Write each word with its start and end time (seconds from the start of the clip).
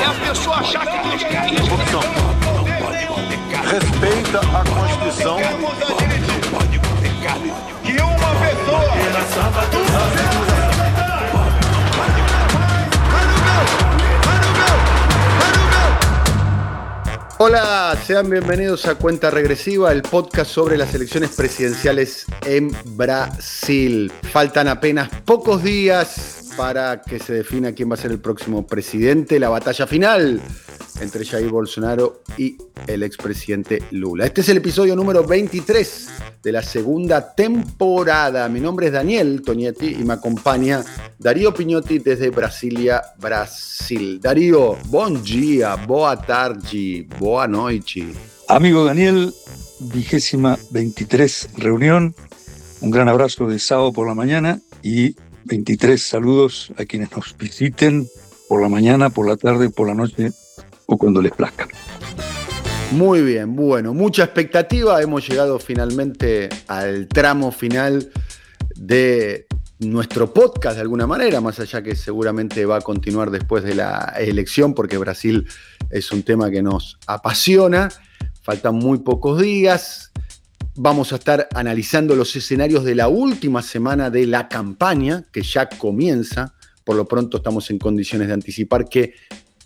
É 0.00 0.04
a 0.04 0.28
pessoa 0.28 0.56
achar 0.56 0.86
que 0.86 1.24
quer 1.24 1.52
isso. 1.52 1.70
Corrupção. 1.70 2.00
Respeita 3.70 4.40
a 4.40 4.64
Constituição. 4.64 5.38
que 7.82 7.92
uma 8.02 8.34
pessoa 8.40 8.96
Hola, 17.38 17.94
sean 18.06 18.30
bienvenidos 18.30 18.86
a 18.86 18.94
Cuenta 18.94 19.30
Regresiva, 19.30 19.92
el 19.92 20.00
podcast 20.00 20.50
sobre 20.50 20.78
las 20.78 20.94
elecciones 20.94 21.32
presidenciales 21.36 22.24
en 22.46 22.74
Brasil. 22.96 24.10
Faltan 24.32 24.68
apenas 24.68 25.10
pocos 25.26 25.62
días 25.62 26.35
para 26.56 27.02
que 27.02 27.18
se 27.18 27.34
defina 27.34 27.72
quién 27.72 27.90
va 27.90 27.94
a 27.94 27.98
ser 27.98 28.10
el 28.10 28.18
próximo 28.18 28.66
presidente, 28.66 29.38
la 29.38 29.48
batalla 29.48 29.86
final 29.86 30.40
entre 31.00 31.24
Jair 31.24 31.50
Bolsonaro 31.50 32.22
y 32.38 32.56
el 32.86 33.02
expresidente 33.02 33.82
Lula. 33.90 34.26
Este 34.26 34.40
es 34.40 34.48
el 34.48 34.58
episodio 34.58 34.96
número 34.96 35.24
23 35.24 36.08
de 36.42 36.52
la 36.52 36.62
segunda 36.62 37.34
temporada. 37.34 38.48
Mi 38.48 38.60
nombre 38.60 38.86
es 38.86 38.92
Daniel 38.92 39.42
Tonietti 39.42 39.96
y 40.00 40.04
me 40.04 40.14
acompaña 40.14 40.82
Darío 41.18 41.52
Piñotti 41.52 41.98
desde 41.98 42.30
Brasilia, 42.30 43.02
Brasil. 43.18 44.20
Darío, 44.20 44.76
bom 44.86 45.22
dia, 45.22 45.76
boa 45.76 46.16
tarde, 46.16 47.06
boa 47.18 47.46
noite. 47.46 48.14
Amigo 48.48 48.84
Daniel, 48.84 49.34
vigésima 49.80 50.58
23 50.70 51.50
reunión. 51.58 52.14
Un 52.80 52.90
gran 52.90 53.08
abrazo 53.08 53.48
de 53.48 53.58
sábado 53.58 53.92
por 53.92 54.06
la 54.06 54.14
mañana 54.14 54.60
y 54.82 55.16
23 55.46 56.02
saludos 56.02 56.72
a 56.76 56.84
quienes 56.84 57.10
nos 57.12 57.36
visiten 57.36 58.06
por 58.48 58.60
la 58.60 58.68
mañana, 58.68 59.10
por 59.10 59.28
la 59.28 59.36
tarde, 59.36 59.70
por 59.70 59.86
la 59.86 59.94
noche 59.94 60.32
o 60.86 60.98
cuando 60.98 61.22
les 61.22 61.32
plazca. 61.32 61.68
Muy 62.92 63.22
bien, 63.22 63.56
bueno, 63.56 63.94
mucha 63.94 64.24
expectativa. 64.24 65.00
Hemos 65.02 65.28
llegado 65.28 65.58
finalmente 65.58 66.48
al 66.68 67.08
tramo 67.08 67.50
final 67.50 68.10
de 68.76 69.46
nuestro 69.78 70.32
podcast 70.32 70.76
de 70.76 70.82
alguna 70.82 71.06
manera, 71.06 71.40
más 71.40 71.60
allá 71.60 71.82
que 71.82 71.96
seguramente 71.96 72.64
va 72.64 72.76
a 72.76 72.80
continuar 72.80 73.30
después 73.30 73.64
de 73.64 73.74
la 73.74 74.14
elección, 74.18 74.74
porque 74.74 74.98
Brasil 74.98 75.46
es 75.90 76.10
un 76.12 76.22
tema 76.22 76.50
que 76.50 76.62
nos 76.62 76.98
apasiona. 77.06 77.88
Faltan 78.42 78.76
muy 78.76 78.98
pocos 78.98 79.40
días. 79.40 80.12
Vamos 80.78 81.14
a 81.14 81.16
estar 81.16 81.48
analizando 81.54 82.14
los 82.14 82.36
escenarios 82.36 82.84
de 82.84 82.94
la 82.94 83.08
última 83.08 83.62
semana 83.62 84.10
de 84.10 84.26
la 84.26 84.46
campaña, 84.46 85.24
que 85.32 85.42
ya 85.42 85.70
comienza. 85.70 86.52
Por 86.84 86.96
lo 86.96 87.06
pronto 87.06 87.38
estamos 87.38 87.70
en 87.70 87.78
condiciones 87.78 88.28
de 88.28 88.34
anticipar 88.34 88.86
que 88.86 89.14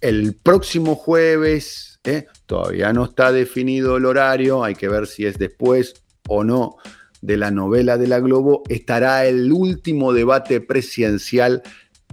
el 0.01 0.37
próximo 0.37 0.95
jueves, 0.95 1.99
¿eh? 2.05 2.27
todavía 2.47 2.93
no 2.93 3.07
está 3.07 3.33
definido 3.33 3.97
el 3.97 4.07
horario, 4.07 4.63
hay 4.63 4.77
que 4.77 4.89
ver 4.89 5.09
si 5.09 5.27
es 5.27 5.37
después 5.37 5.95
o 6.29 6.45
no 6.45 6.77
de 7.21 7.37
la 7.37 7.51
novela 7.51 7.99
de 7.99 8.07
la 8.07 8.21
Globo, 8.21 8.63
estará 8.69 9.27
el 9.27 9.53
último 9.53 10.13
debate 10.13 10.61
presidencial 10.61 11.63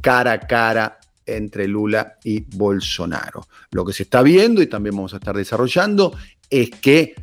cara 0.01 0.31
a 0.31 0.39
cara 0.39 0.97
entre 1.27 1.67
Lula 1.67 2.17
y 2.23 2.39
Bolsonaro. 2.39 3.47
Lo 3.69 3.85
que 3.85 3.93
se 3.93 4.03
está 4.03 4.23
viendo 4.23 4.59
y 4.59 4.67
también 4.67 4.95
vamos 4.95 5.13
a 5.13 5.17
estar 5.17 5.37
desarrollando 5.37 6.17
es 6.49 6.71
que 6.71 7.13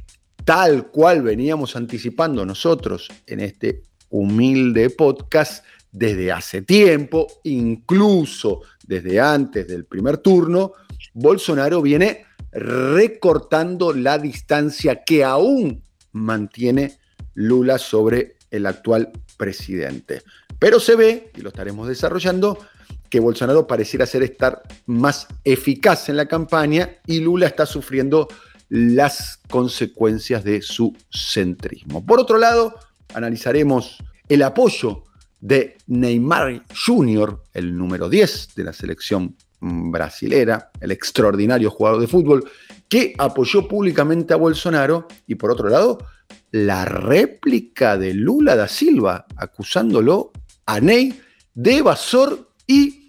tal 0.44 0.88
cual 0.88 1.22
veníamos 1.22 1.77
anticipando 1.77 2.44
nosotros 2.44 3.09
en 3.27 3.41
este 3.41 3.82
humilde 4.10 4.91
podcast 4.91 5.65
desde 5.91 6.32
hace 6.32 6.62
tiempo, 6.62 7.27
incluso 7.44 8.62
desde 8.87 9.21
antes 9.21 9.66
del 9.66 9.84
primer 9.84 10.19
turno, 10.19 10.72
Bolsonaro 11.15 11.81
viene 11.81 12.27
recortando 12.53 13.93
la 13.93 14.19
distancia 14.19 15.03
que 15.04 15.25
aún 15.25 15.83
mantiene 16.12 16.99
Lula 17.34 17.78
sobre 17.78 18.37
el 18.50 18.66
actual 18.66 19.10
presidente. 19.37 20.22
Pero 20.59 20.78
se 20.78 20.94
ve, 20.94 21.31
y 21.37 21.41
lo 21.41 21.49
estaremos 21.49 21.88
desarrollando, 21.88 22.59
que 23.09 23.21
Bolsonaro 23.21 23.66
pareciera 23.66 24.06
ser 24.06 24.22
estar 24.22 24.62
más 24.87 25.27
eficaz 25.44 26.09
en 26.09 26.16
la 26.16 26.27
campaña 26.27 26.97
y 27.06 27.21
Lula 27.21 27.47
está 27.47 27.66
sufriendo 27.66 28.28
las 28.69 29.39
consecuencias 29.49 30.45
de 30.45 30.63
su 30.63 30.97
centrismo. 31.11 32.05
Por 32.05 32.21
otro 32.21 32.39
lado, 32.39 32.75
analizaremos 33.15 33.99
el 34.29 34.43
apoyo 34.43 35.05
de 35.41 35.77
Neymar 35.87 36.63
Jr., 36.87 37.43
el 37.53 37.77
número 37.77 38.09
10 38.09 38.55
de 38.55 38.65
la 38.65 38.73
selección 38.73 39.37
brasilera, 39.61 40.71
el 40.81 40.91
extraordinario 40.91 41.71
jugador 41.71 42.01
de 42.01 42.07
fútbol, 42.07 42.51
que 42.89 43.15
apoyó 43.19 43.67
públicamente 43.69 44.35
a 44.35 44.39
Bolsonaro, 44.39 45.07
y 45.27 45.35
por 45.35 45.51
otro 45.51 45.69
lado, 45.69 45.99
la 46.51 46.85
réplica 46.85 47.99
de 47.99 48.15
Lula 48.15 48.57
da 48.57 48.69
Silva, 48.69 49.27
acusándolo 49.37 50.33
a 50.67 50.81
Ney 50.81 51.21
de 51.55 51.77
evasor 51.77 52.51
y 52.67 53.03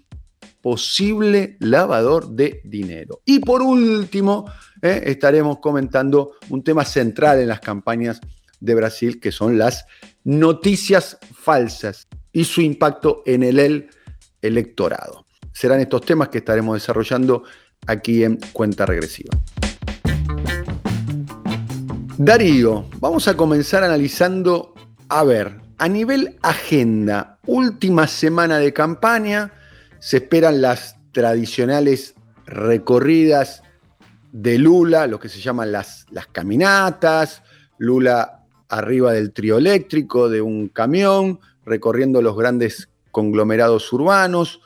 posible 0.66 1.56
lavador 1.60 2.30
de 2.30 2.60
dinero. 2.64 3.20
Y 3.24 3.38
por 3.38 3.62
último, 3.62 4.50
eh, 4.82 5.00
estaremos 5.06 5.60
comentando 5.60 6.32
un 6.48 6.64
tema 6.64 6.84
central 6.84 7.38
en 7.38 7.46
las 7.46 7.60
campañas 7.60 8.20
de 8.58 8.74
Brasil, 8.74 9.20
que 9.20 9.30
son 9.30 9.58
las 9.58 9.86
noticias 10.24 11.18
falsas 11.32 12.08
y 12.32 12.42
su 12.42 12.62
impacto 12.62 13.22
en 13.26 13.44
el, 13.44 13.60
el 13.60 13.90
electorado. 14.42 15.26
Serán 15.52 15.78
estos 15.78 16.00
temas 16.00 16.30
que 16.30 16.38
estaremos 16.38 16.74
desarrollando 16.74 17.44
aquí 17.86 18.24
en 18.24 18.40
Cuenta 18.52 18.86
Regresiva. 18.86 19.38
Darío, 22.18 22.86
vamos 22.98 23.28
a 23.28 23.36
comenzar 23.36 23.84
analizando, 23.84 24.74
a 25.08 25.22
ver, 25.22 25.60
a 25.78 25.86
nivel 25.86 26.36
agenda, 26.42 27.38
última 27.46 28.08
semana 28.08 28.58
de 28.58 28.72
campaña, 28.72 29.52
se 29.98 30.18
esperan 30.18 30.60
las 30.60 30.96
tradicionales 31.12 32.14
recorridas 32.46 33.62
de 34.32 34.58
Lula, 34.58 35.06
lo 35.06 35.18
que 35.18 35.28
se 35.28 35.40
llaman 35.40 35.72
las, 35.72 36.06
caminatas, 36.32 37.42
Lula 37.78 38.44
arriba 38.68 39.12
del 39.12 39.32
trío 39.32 39.58
eléctrico, 39.58 40.28
de 40.28 40.42
un 40.42 40.68
camión, 40.68 41.40
recorriendo 41.64 42.20
los 42.20 42.36
grandes 42.36 42.90
conglomerados 43.10 43.92
urbanos. 43.92 44.60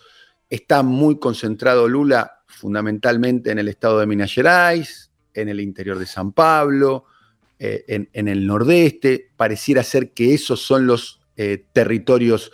Está 0.49 0.83
muy 0.83 1.19
concentrado 1.19 1.89
Lula 1.89 2.43
fundamentalmente 2.47 3.51
en 3.51 3.59
el 3.59 3.69
estado 3.69 4.01
de 4.01 4.07
Minas 4.07 4.35
Gerais, 4.35 5.11
en 5.35 5.49
el 5.49 5.61
interior 5.61 5.99
de 5.99 6.07
San 6.07 6.33
Pablo, 6.33 7.05
eh, 7.59 7.85
en, 7.87 8.09
en, 8.13 8.27
el 8.27 8.47
nordeste. 8.47 9.31
Pareciera 9.37 9.85
ser 9.85 10.13
que 10.13 10.35
esos 10.35 10.61
son 10.61 10.87
los 10.87 11.21
eh, 11.37 11.65
territorios 11.73 12.51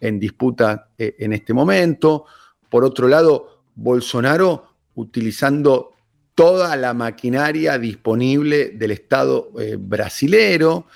en 0.00 0.18
disputa 0.18 0.88
eh, 0.98 1.16
en 1.18 1.32
este 1.32 1.54
momento. 1.54 2.26
Por 2.68 2.84
otro 2.84 3.08
lado, 3.08 3.62
Bolsonaro 3.74 4.74
utilizando 4.94 5.92
toda 6.34 6.76
la 6.76 6.94
maquinaria 6.94 7.78
disponible 7.78 8.70
del 8.70 8.92
Estado 8.92 9.50
eh, 9.58 9.76
brasilero. 9.78 10.86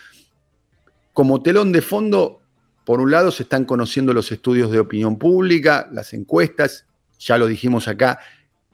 Como 1.12 1.42
telón 1.42 1.72
de 1.72 1.82
fondo, 1.82 2.40
por 2.84 3.00
un 3.00 3.10
lado 3.10 3.30
se 3.30 3.44
están 3.44 3.64
conociendo 3.64 4.12
los 4.12 4.30
estudios 4.32 4.70
de 4.70 4.80
opinión 4.80 5.18
pública, 5.18 5.88
las 5.92 6.12
encuestas, 6.14 6.86
ya 7.18 7.38
lo 7.38 7.46
dijimos 7.46 7.88
acá 7.88 8.18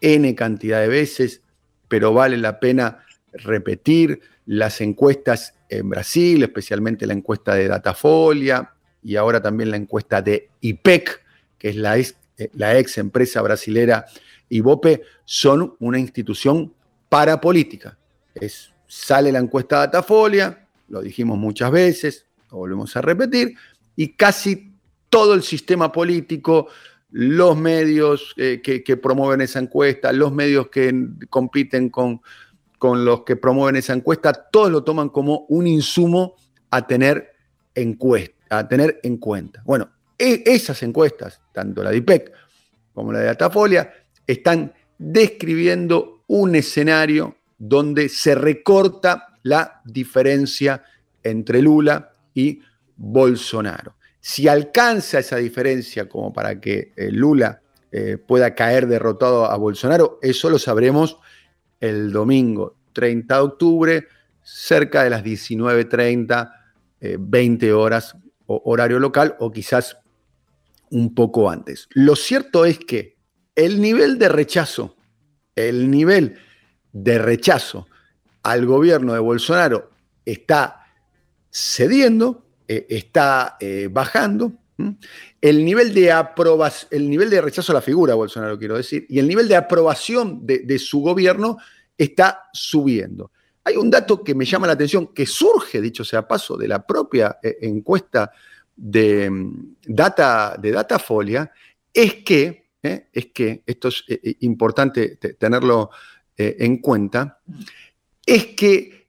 N 0.01 0.35
cantidad 0.35 0.81
de 0.81 0.89
veces, 0.89 1.43
pero 1.89 2.13
vale 2.13 2.37
la 2.37 2.61
pena 2.61 2.99
repetir 3.33 4.21
las 4.47 4.81
encuestas 4.81 5.55
en 5.69 5.89
Brasil, 5.89 6.43
especialmente 6.43 7.07
la 7.07 7.13
encuesta 7.13 7.55
de 7.55 7.69
Datafolia 7.69 8.73
y 9.03 9.17
ahora 9.17 9.41
también 9.41 9.71
la 9.71 9.77
encuesta 9.77 10.23
de 10.23 10.51
IPEC, 10.61 11.23
que 11.59 11.71
es 11.71 11.77
la 11.77 11.99
ex, 11.99 12.17
la 12.53 12.79
ex 12.79 12.99
empresa 12.99 13.43
brasilera 13.43 14.07
Ibope, 14.49 15.03
son 15.25 15.77
una 15.81 15.99
institución 15.99 16.73
parapolítica. 17.09 17.99
Es, 18.35 18.73
sale 18.87 19.33
la 19.33 19.39
encuesta 19.39 19.77
de 19.81 19.87
Datafolia, 19.87 20.67
lo 20.89 21.03
dijimos 21.03 21.39
muchas 21.39 21.71
veces, 21.71 22.27
lo 22.51 22.59
volvemos 22.59 22.97
a 22.97 23.03
repetir, 23.03 23.55
y 23.97 24.09
casi 24.15 24.73
todo 25.11 25.35
el 25.35 25.43
sistema 25.43 25.91
político 25.91 26.69
los 27.11 27.57
medios 27.57 28.35
eh, 28.37 28.61
que, 28.63 28.97
promueven 28.97 29.41
esa 29.41 29.59
encuesta, 29.59 30.13
los 30.13 30.33
medios 30.33 30.69
que 30.69 30.95
compiten 31.31 31.89
con, 31.89 32.21
con 32.79 33.05
los 33.05 33.25
que 33.25 33.37
promueven 33.37 33.77
esa 33.77 33.95
encuesta, 33.95 34.33
todos 34.33 34.71
lo 34.71 34.85
toman 34.85 35.09
como 35.09 35.47
un 35.49 35.67
insumo 35.67 36.37
a 36.71 36.87
tener, 36.87 37.33
a 38.49 38.67
tener 38.67 39.01
en 39.03 39.19
cuenta. 39.19 39.63
Bueno, 39.65 39.91
e, 40.19 40.43
esas 40.47 40.83
encuestas, 40.83 41.41
tanto 41.53 41.83
la 41.83 41.91
de 41.91 41.99
IPEC 41.99 42.33
como 42.93 43.13
la 43.13 43.21
de 43.21 43.27
Datafolia, 43.27 43.93
están 44.27 44.73
describiendo 44.99 46.25
un 46.27 46.55
escenario 46.57 47.37
donde 47.59 48.09
se 48.09 48.35
recorta 48.35 49.39
la 49.43 49.81
diferencia 49.85 50.83
entre 51.23 51.63
Lula 51.63 52.13
y 52.35 52.61
Bolsonaro. 52.97 53.95
Si 54.21 54.49
alcanza 54.49 55.21
esa 55.21 55.37
diferencia 55.37 56.09
como 56.09 56.33
para 56.33 56.61
que 56.61 56.93
eh, 56.97 57.11
Lula 57.11 57.61
eh, 57.91 58.19
pueda 58.19 58.55
caer 58.55 58.87
derrotado 58.87 59.47
a 59.47 59.57
Bolsonaro, 59.57 60.19
eso 60.21 60.51
lo 60.51 60.59
sabremos 60.59 61.19
el 61.81 62.13
domingo 62.13 62.77
30 62.93 63.35
de 63.35 63.41
octubre, 63.41 64.09
cerca 64.43 65.05
de 65.05 65.11
las 65.11 65.23
19.30, 65.23 66.53
20 67.01 67.67
eh, 67.67 67.73
horas 67.73 68.17
horario 68.49 68.99
local 68.99 69.37
o 69.39 69.53
quizás 69.53 69.99
un 70.91 71.15
poco 71.15 71.51
antes. 71.51 71.89
Lo 71.91 72.17
cierto 72.17 72.65
es 72.65 72.79
que 72.79 73.17
el 73.55 73.81
nivel 73.81 74.19
de 74.19 74.29
rechazo, 74.29 74.97
el 75.55 75.91
nivel 75.91 76.39
de 76.93 77.19
rechazo 77.19 77.87
al 78.43 78.67
gobierno 78.67 79.13
de 79.13 79.19
Bolsonaro 79.19 79.91
está 80.25 80.87
cediendo, 81.51 82.47
eh, 82.67 82.87
está 82.89 83.57
eh, 83.61 83.89
bajando. 83.91 84.53
El 85.41 85.65
nivel, 85.65 85.93
de 85.93 86.15
el 86.93 87.11
nivel 87.11 87.31
de 87.31 87.41
rechazo 87.41 87.73
a 87.73 87.75
la 87.75 87.81
figura 87.81 88.15
Bolsonaro, 88.15 88.57
quiero 88.57 88.77
decir, 88.77 89.07
y 89.09 89.19
el 89.19 89.27
nivel 89.27 89.49
de 89.49 89.57
aprobación 89.57 90.47
de, 90.47 90.79
su 90.79 91.01
gobierno 91.01 91.59
está 91.97 92.45
subiendo. 92.53 93.33
Hay 93.69 93.77
un 93.77 93.91
dato 93.91 94.23
que 94.25 94.35
me 94.35 94.45
llama 94.45 94.67
la 94.67 94.73
atención, 94.73 95.09
que 95.09 95.27
surge, 95.27 95.81
dicho 95.81 96.05
sea 96.05 96.27
paso, 96.27 96.57
de 96.57 96.69
la 96.69 96.85
propia 96.87 97.39
eh, 97.43 97.59
encuesta 97.63 98.33
de, 98.75 99.31
mm, 99.31 99.77
data, 99.87 100.57
de 100.59 100.73
Datafolia, 100.73 101.51
es 101.93 102.15
que, 102.25 102.71
es 102.81 103.27
que, 103.27 103.63
esto 103.67 103.89
es 103.89 104.05
importante 104.41 105.17
tenerlo 105.17 105.91
en 106.37 106.79
cuenta, 106.79 107.41
es 108.25 108.47
que 108.55 109.09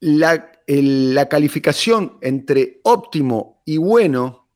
la 0.00 0.50
la 0.78 1.28
calificación 1.28 2.18
entre 2.20 2.80
óptimo 2.84 3.62
y 3.64 3.76
bueno 3.76 4.48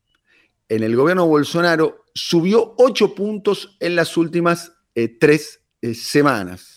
en 0.69 0.83
el 0.83 0.95
gobierno 0.95 1.27
Bolsonaro 1.27 2.05
subió 2.13 2.73
8 2.77 3.13
puntos 3.13 3.75
en 3.81 3.95
las 3.95 4.15
últimas 4.15 4.71
eh, 4.95 5.09
tres 5.09 5.61
eh, 5.81 5.93
semanas. 5.93 6.74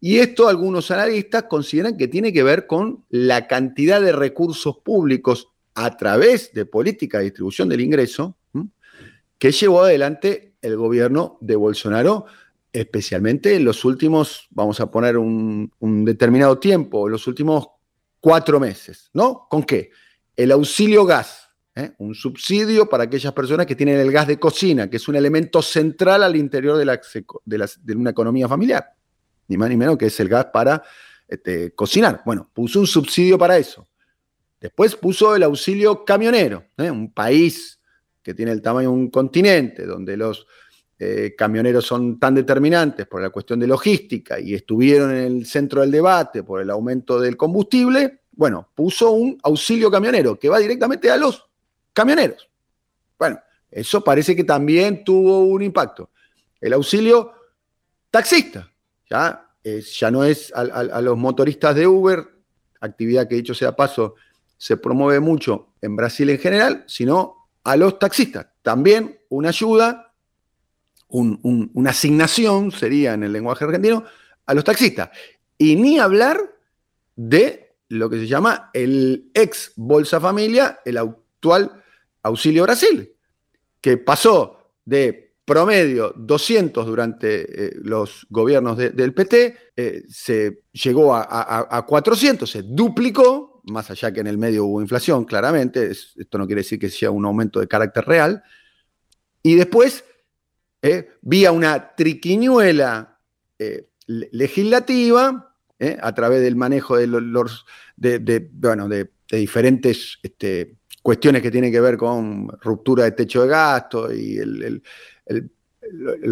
Y 0.00 0.18
esto 0.18 0.48
algunos 0.48 0.90
analistas 0.90 1.44
consideran 1.44 1.96
que 1.96 2.08
tiene 2.08 2.32
que 2.32 2.42
ver 2.42 2.66
con 2.66 3.04
la 3.10 3.46
cantidad 3.46 4.00
de 4.00 4.12
recursos 4.12 4.78
públicos 4.78 5.48
a 5.74 5.96
través 5.96 6.52
de 6.52 6.64
política 6.64 7.18
de 7.18 7.24
distribución 7.24 7.68
del 7.68 7.82
ingreso 7.82 8.36
que 9.40 9.52
llevó 9.52 9.82
adelante 9.82 10.54
el 10.60 10.76
gobierno 10.76 11.38
de 11.40 11.56
Bolsonaro, 11.56 12.26
especialmente 12.72 13.56
en 13.56 13.64
los 13.64 13.86
últimos, 13.86 14.46
vamos 14.50 14.80
a 14.80 14.90
poner 14.90 15.16
un, 15.16 15.72
determinado 16.04 16.58
tiempo, 16.58 17.06
en 17.06 17.12
los 17.12 17.26
últimos 17.26 17.66
cuatro 18.20 18.60
meses, 18.60 19.10
¿no? 19.14 19.46
¿Con 19.48 19.62
qué? 19.62 19.90
El 20.36 20.52
auxilio 20.52 21.06
gas, 21.06 21.48
¿eh? 21.74 21.92
un 21.98 22.14
subsidio 22.14 22.86
para 22.86 23.04
aquellas 23.04 23.32
personas 23.32 23.64
que 23.64 23.74
tienen 23.74 23.98
el 23.98 24.12
gas 24.12 24.26
de 24.26 24.38
cocina, 24.38 24.90
que 24.90 24.98
es 24.98 25.08
un 25.08 25.16
elemento 25.16 25.62
central 25.62 26.22
al 26.22 26.36
interior 26.36 26.76
de, 26.76 27.68
de, 27.82 27.96
una 27.96 28.10
economía 28.10 28.46
familiar, 28.46 28.94
ni 29.50 29.56
más 29.56 29.68
ni 29.68 29.76
menos 29.76 29.98
que 29.98 30.06
es 30.06 30.20
el 30.20 30.28
gas 30.28 30.46
para 30.46 30.82
este, 31.26 31.74
cocinar. 31.74 32.22
Bueno, 32.24 32.48
puso 32.54 32.78
un 32.78 32.86
subsidio 32.86 33.36
para 33.36 33.58
eso. 33.58 33.86
Después 34.60 34.94
puso 34.94 35.34
el 35.34 35.42
auxilio 35.42 36.04
camionero, 36.04 36.64
¿eh? 36.78 36.90
un 36.90 37.12
país 37.12 37.80
que 38.22 38.32
tiene 38.32 38.52
el 38.52 38.62
tamaño 38.62 38.90
de 38.90 38.94
un 38.94 39.10
continente, 39.10 39.86
donde 39.86 40.16
los 40.16 40.46
eh, 40.98 41.34
camioneros 41.36 41.84
son 41.84 42.20
tan 42.20 42.34
determinantes 42.34 43.06
por 43.06 43.22
la 43.22 43.30
cuestión 43.30 43.58
de 43.58 43.66
logística 43.66 44.38
y 44.38 44.54
estuvieron 44.54 45.10
en 45.10 45.24
el 45.24 45.46
centro 45.46 45.80
del 45.80 45.90
debate 45.90 46.44
por 46.44 46.60
el 46.60 46.70
aumento 46.70 47.18
del 47.18 47.36
combustible, 47.36 48.20
bueno, 48.32 48.68
puso 48.74 49.10
un 49.10 49.36
auxilio 49.42 49.90
camionero 49.90 50.38
que 50.38 50.48
va 50.48 50.58
directamente 50.58 51.10
a 51.10 51.16
los 51.16 51.48
camioneros. 51.92 52.48
Bueno, 53.18 53.40
eso 53.68 54.04
parece 54.04 54.36
que 54.36 54.44
también 54.44 55.02
tuvo 55.02 55.40
un 55.40 55.62
impacto. 55.62 56.10
El 56.60 56.74
auxilio 56.74 57.32
taxista, 58.10 58.70
ya, 59.10 59.50
ya 59.62 60.10
no 60.10 60.24
es 60.24 60.52
a, 60.54 60.60
a 60.60 61.00
los 61.00 61.18
motoristas 61.18 61.74
de 61.74 61.86
Uber, 61.86 62.26
actividad 62.80 63.28
que 63.28 63.34
dicho 63.34 63.54
sea 63.54 63.76
paso, 63.76 64.14
se 64.56 64.76
promueve 64.76 65.20
mucho 65.20 65.74
en 65.82 65.96
Brasil 65.96 66.30
en 66.30 66.38
general, 66.38 66.84
sino 66.86 67.48
a 67.64 67.76
los 67.76 67.98
taxistas. 67.98 68.46
También 68.62 69.18
una 69.28 69.48
ayuda 69.48 70.10
una 71.12 71.90
asignación, 71.90 72.70
sería 72.70 73.14
en 73.14 73.24
el 73.24 73.32
lenguaje 73.32 73.64
argentino, 73.64 74.04
a 74.46 74.54
los 74.54 74.64
taxistas. 74.64 75.10
Y 75.58 75.76
ni 75.76 75.98
hablar 75.98 76.38
de 77.16 77.76
lo 77.88 78.08
que 78.08 78.18
se 78.20 78.26
llama 78.26 78.70
el 78.72 79.30
ex 79.34 79.72
Bolsa 79.76 80.20
Familia, 80.20 80.80
el 80.84 80.98
actual 80.98 81.82
Auxilio 82.22 82.62
Brasil, 82.62 83.12
que 83.80 83.96
pasó 83.96 84.72
de 84.84 85.29
promedio 85.44 86.12
200 86.16 86.86
durante 86.86 87.66
eh, 87.66 87.72
los 87.82 88.26
gobiernos 88.30 88.76
del 88.76 89.14
PT, 89.14 89.56
eh, 89.76 90.02
se 90.08 90.64
llegó 90.72 91.14
a, 91.14 91.84
400, 91.86 92.48
se 92.48 92.62
duplicó, 92.62 93.62
más 93.64 93.90
allá 93.90 94.12
que 94.12 94.20
en 94.20 94.26
el 94.26 94.38
medio 94.38 94.64
hubo 94.64 94.80
inflación, 94.80 95.24
claramente, 95.24 95.90
esto 95.90 96.38
no 96.38 96.46
quiere 96.46 96.60
decir 96.60 96.78
que 96.78 96.88
sea 96.88 97.10
un 97.10 97.24
aumento 97.24 97.60
de 97.60 97.68
carácter 97.68 98.04
real, 98.04 98.42
y 99.42 99.54
después 99.54 100.04
¿eh? 100.82 101.10
vía 101.22 101.52
una 101.52 101.94
triquiñuela 101.96 103.18
legislativa, 104.06 105.56
a 106.02 106.14
través 106.14 106.42
del 106.42 106.56
manejo 106.56 106.96
de, 106.96 107.06
los, 107.06 107.64
de, 107.96 108.50
bueno, 108.52 108.86
de, 108.86 109.10
diferentes 109.30 110.18
este, 110.22 110.76
cuestiones 111.02 111.42
que 111.42 111.50
tienen 111.50 111.72
que 111.72 111.80
ver 111.80 111.96
con 111.96 112.48
ruptura 112.60 113.04
de 113.04 113.12
techo 113.12 113.42
de 113.42 113.48
gasto 113.48 114.12
y 114.12 114.38
el, 114.38 114.82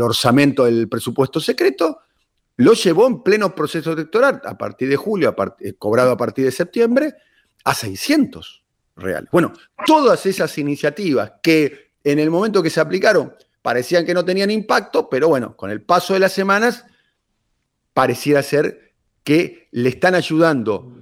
orzamiento 0.00 0.65
del 0.65 0.89
presupuesto 0.89 1.41
secreto, 1.41 2.00
lo 2.56 2.73
llevó 2.73 3.06
en 3.06 3.23
pleno 3.23 3.55
proceso 3.55 3.93
electoral, 3.93 4.43
a 4.45 4.59
partir 4.59 4.89
de 4.89 4.97
julio, 4.97 5.35
cobrado 5.78 6.12
a 6.12 6.17
partir 6.17 6.45
de 6.45 6.52
septiembre, 6.52 7.14
a 7.64 7.75
600 7.75 8.64
reales. 8.97 9.31
Bueno, 9.31 9.52
todas 9.87 10.26
esas 10.26 10.57
iniciativas 10.59 11.35
que 11.43 11.93
en 12.02 12.19
el 12.19 12.31
momento 12.31 12.62
que 12.62 12.71
se 12.71 12.81
aplicaron 12.81 13.35
parecían 13.62 14.05
que 14.07 14.14
no 14.14 14.25
tenían 14.25 14.50
impacto, 14.50 15.09
pero 15.09 15.28
bueno, 15.28 15.57
con 15.57 15.71
el 15.71 15.83
paso 15.83 16.14
de 16.14 16.21
las 16.21 16.33
semanas 16.33 16.85
pareciera 17.93 18.43
ser 18.43 18.95
que 19.23 19.69
le 19.73 19.90
están 19.90 20.14
ayudando 20.14 20.97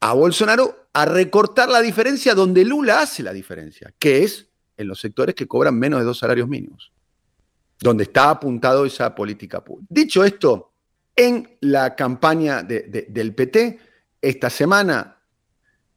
a 0.00 0.14
Bolsonaro 0.14 0.88
a 0.92 1.04
recortar 1.04 1.68
la 1.68 1.80
diferencia 1.80 2.34
donde 2.34 2.64
Lula 2.64 3.00
hace 3.00 3.22
la 3.22 3.32
diferencia, 3.32 3.92
que 3.98 4.24
es 4.24 4.48
en 4.76 4.88
los 4.88 5.00
sectores 5.00 5.34
que 5.34 5.46
cobran 5.46 5.78
menos 5.78 6.00
de 6.00 6.06
dos 6.06 6.18
salarios 6.18 6.48
mínimos, 6.48 6.92
donde 7.82 8.04
está 8.04 8.30
apuntado 8.30 8.84
esa 8.86 9.14
política 9.14 9.62
pública. 9.62 9.88
Dicho 9.90 10.24
esto, 10.24 10.72
en 11.14 11.56
la 11.60 11.94
campaña 11.94 12.62
del 12.62 13.34
PT, 13.34 13.78
esta 14.20 14.48
semana 14.48 15.18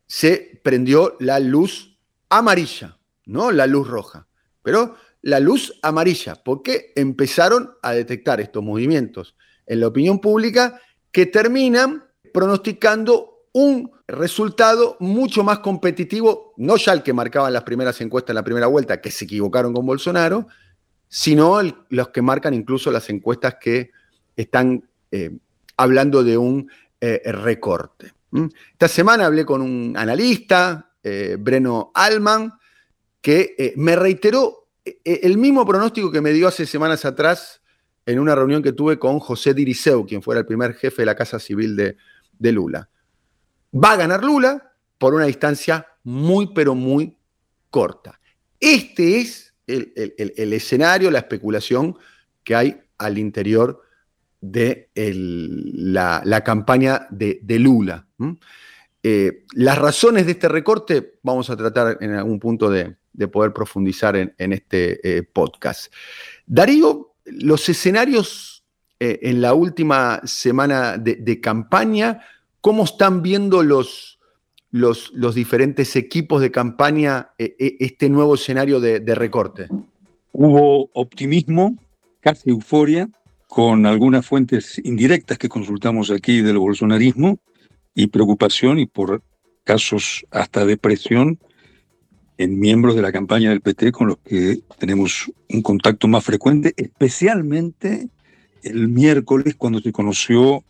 se 0.08 0.60
prendió 0.64 1.16
la 1.20 1.40
luz 1.40 1.98
amarilla, 2.30 2.98
no 3.26 3.52
la 3.52 3.68
luz 3.68 3.88
roja. 3.88 4.28
Pero 4.62 4.96
la 5.22 5.40
luz 5.40 5.74
amarilla, 5.82 6.36
porque 6.44 6.92
empezaron 6.96 7.76
a 7.82 7.94
detectar 7.94 8.42
estos 8.42 8.64
movimientos 8.64 9.36
en 9.66 9.80
la 9.80 9.88
opinión 9.88 10.20
pública 10.20 10.80
que 11.12 11.26
terminan 11.26 12.04
pronosticando 12.34 13.48
un 13.54 13.92
resultado 14.08 14.98
mucho 15.00 15.44
más 15.44 15.60
competitivo, 15.60 16.54
no 16.58 16.78
ya 16.78 16.94
el 16.94 17.04
que 17.04 17.14
marcaban 17.14 17.54
las 17.54 17.64
primeras 17.64 18.00
encuestas 18.02 18.32
en 18.32 18.36
la 18.36 18.44
primera 18.44 18.68
vuelta, 18.68 19.02
que 19.02 19.12
se 19.12 19.26
equivocaron 19.26 19.74
con 19.74 19.86
Bolsonaro, 19.86 20.48
sino 21.08 21.60
los 21.90 22.10
que 22.10 22.22
marcan 22.22 22.54
incluso 22.54 22.92
las 22.92 23.10
encuestas 23.10 23.56
que 23.60 23.92
están 24.36 24.88
eh, 25.12 25.38
hablando 25.78 26.24
de 26.24 26.38
un 26.38 26.70
eh, 27.00 27.22
recorte. 27.26 28.14
Esta 28.72 28.88
semana 28.88 29.26
hablé 29.26 29.46
con 29.46 29.62
un 29.62 29.96
analista, 29.96 30.92
eh, 31.02 31.38
Breno 31.40 31.92
Alman, 31.94 32.54
que 33.22 33.74
me 33.78 33.96
reiteró 33.96 34.68
el 34.84 35.38
mismo 35.38 35.66
pronóstico 35.66 36.12
que 36.12 36.22
me 36.22 36.32
dio 36.32 36.48
hace 36.48 36.66
semanas 36.66 37.06
atrás 37.06 37.62
en 38.06 38.20
una 38.20 38.36
reunión 38.36 38.62
que 38.62 38.74
tuve 38.74 39.00
con 39.00 39.20
José 39.20 39.54
Diriceu, 39.54 40.06
quien 40.06 40.22
fuera 40.22 40.42
el 40.42 40.46
primer 40.46 40.76
jefe 40.76 41.02
de 41.02 41.06
la 41.08 41.16
Casa 41.16 41.40
Civil 41.40 41.76
de, 41.76 42.52
Lula. 42.52 42.88
Va 43.74 43.94
a 43.94 43.96
ganar 43.96 44.24
Lula 44.24 44.74
por 44.98 45.14
una 45.14 45.26
distancia 45.26 45.88
muy, 46.04 46.54
pero 46.54 46.76
muy 46.76 47.18
corta. 47.72 48.20
Este 48.60 49.22
es 49.22 49.55
el, 49.68 50.54
escenario, 50.54 51.12
la 51.12 51.20
especulación 51.20 51.98
que 52.44 52.56
hay 52.56 52.78
al 52.98 53.18
interior 53.18 53.82
de 54.42 54.90
la, 54.96 56.44
campaña 56.44 57.08
de, 57.10 57.60
Lula. 57.60 58.08
Eh, 59.04 59.46
las 59.54 59.78
razones 59.78 60.26
de 60.26 60.34
este 60.34 60.48
recorte 60.48 61.20
vamos 61.22 61.50
a 61.50 61.56
tratar 61.56 61.98
en 62.02 62.14
algún 62.14 62.40
punto 62.40 62.70
de, 62.70 62.96
poder 63.32 63.54
profundizar 63.54 64.16
en, 64.16 64.54
este 64.54 65.18
eh, 65.18 65.24
podcast. 65.24 65.92
Darío, 66.46 67.14
los 67.26 67.68
escenarios 67.70 68.64
eh, 69.00 69.20
en 69.24 69.42
la 69.42 69.54
última 69.54 70.22
semana 70.26 70.98
de, 70.98 71.42
campaña, 71.42 72.22
¿cómo 72.62 72.84
están 72.84 73.22
viendo 73.22 73.64
los, 73.64 74.15
los, 74.76 75.14
diferentes 75.34 75.96
equipos 75.96 76.42
de 76.42 76.52
campaña 76.52 77.30
este 77.38 78.10
nuevo 78.10 78.36
escenario 78.36 78.80
de 78.80 79.16
recorte? 79.16 79.68
Hubo 80.32 80.90
optimismo, 80.94 81.78
casi 82.20 82.50
euforia, 82.50 83.10
con 83.48 83.86
algunas 83.86 84.26
fuentes 84.26 84.82
indirectas 84.84 85.38
que 85.38 85.48
consultamos 85.48 86.12
aquí 86.12 86.42
del 86.42 86.58
bolsonarismo 86.58 87.40
y 87.94 88.08
preocupación 88.08 88.80
y 88.80 88.86
por 88.86 89.24
casos 89.64 90.26
hasta 90.32 90.66
depresión 90.66 91.40
en 92.38 92.60
miembros 92.60 92.98
de 92.98 93.02
la 93.02 93.14
campaña 93.14 93.52
del 93.52 93.62
PT 93.62 93.94
con 93.94 94.08
los 94.08 94.18
que 94.18 94.60
tenemos 94.78 95.32
un 95.50 95.62
contacto 95.62 96.10
más 96.10 96.26
frecuente, 96.26 96.74
especialmente 96.76 98.10
el 98.62 98.90
miércoles 98.90 99.56
cuando 99.56 99.80
se 99.80 99.94
conoció 99.94 100.66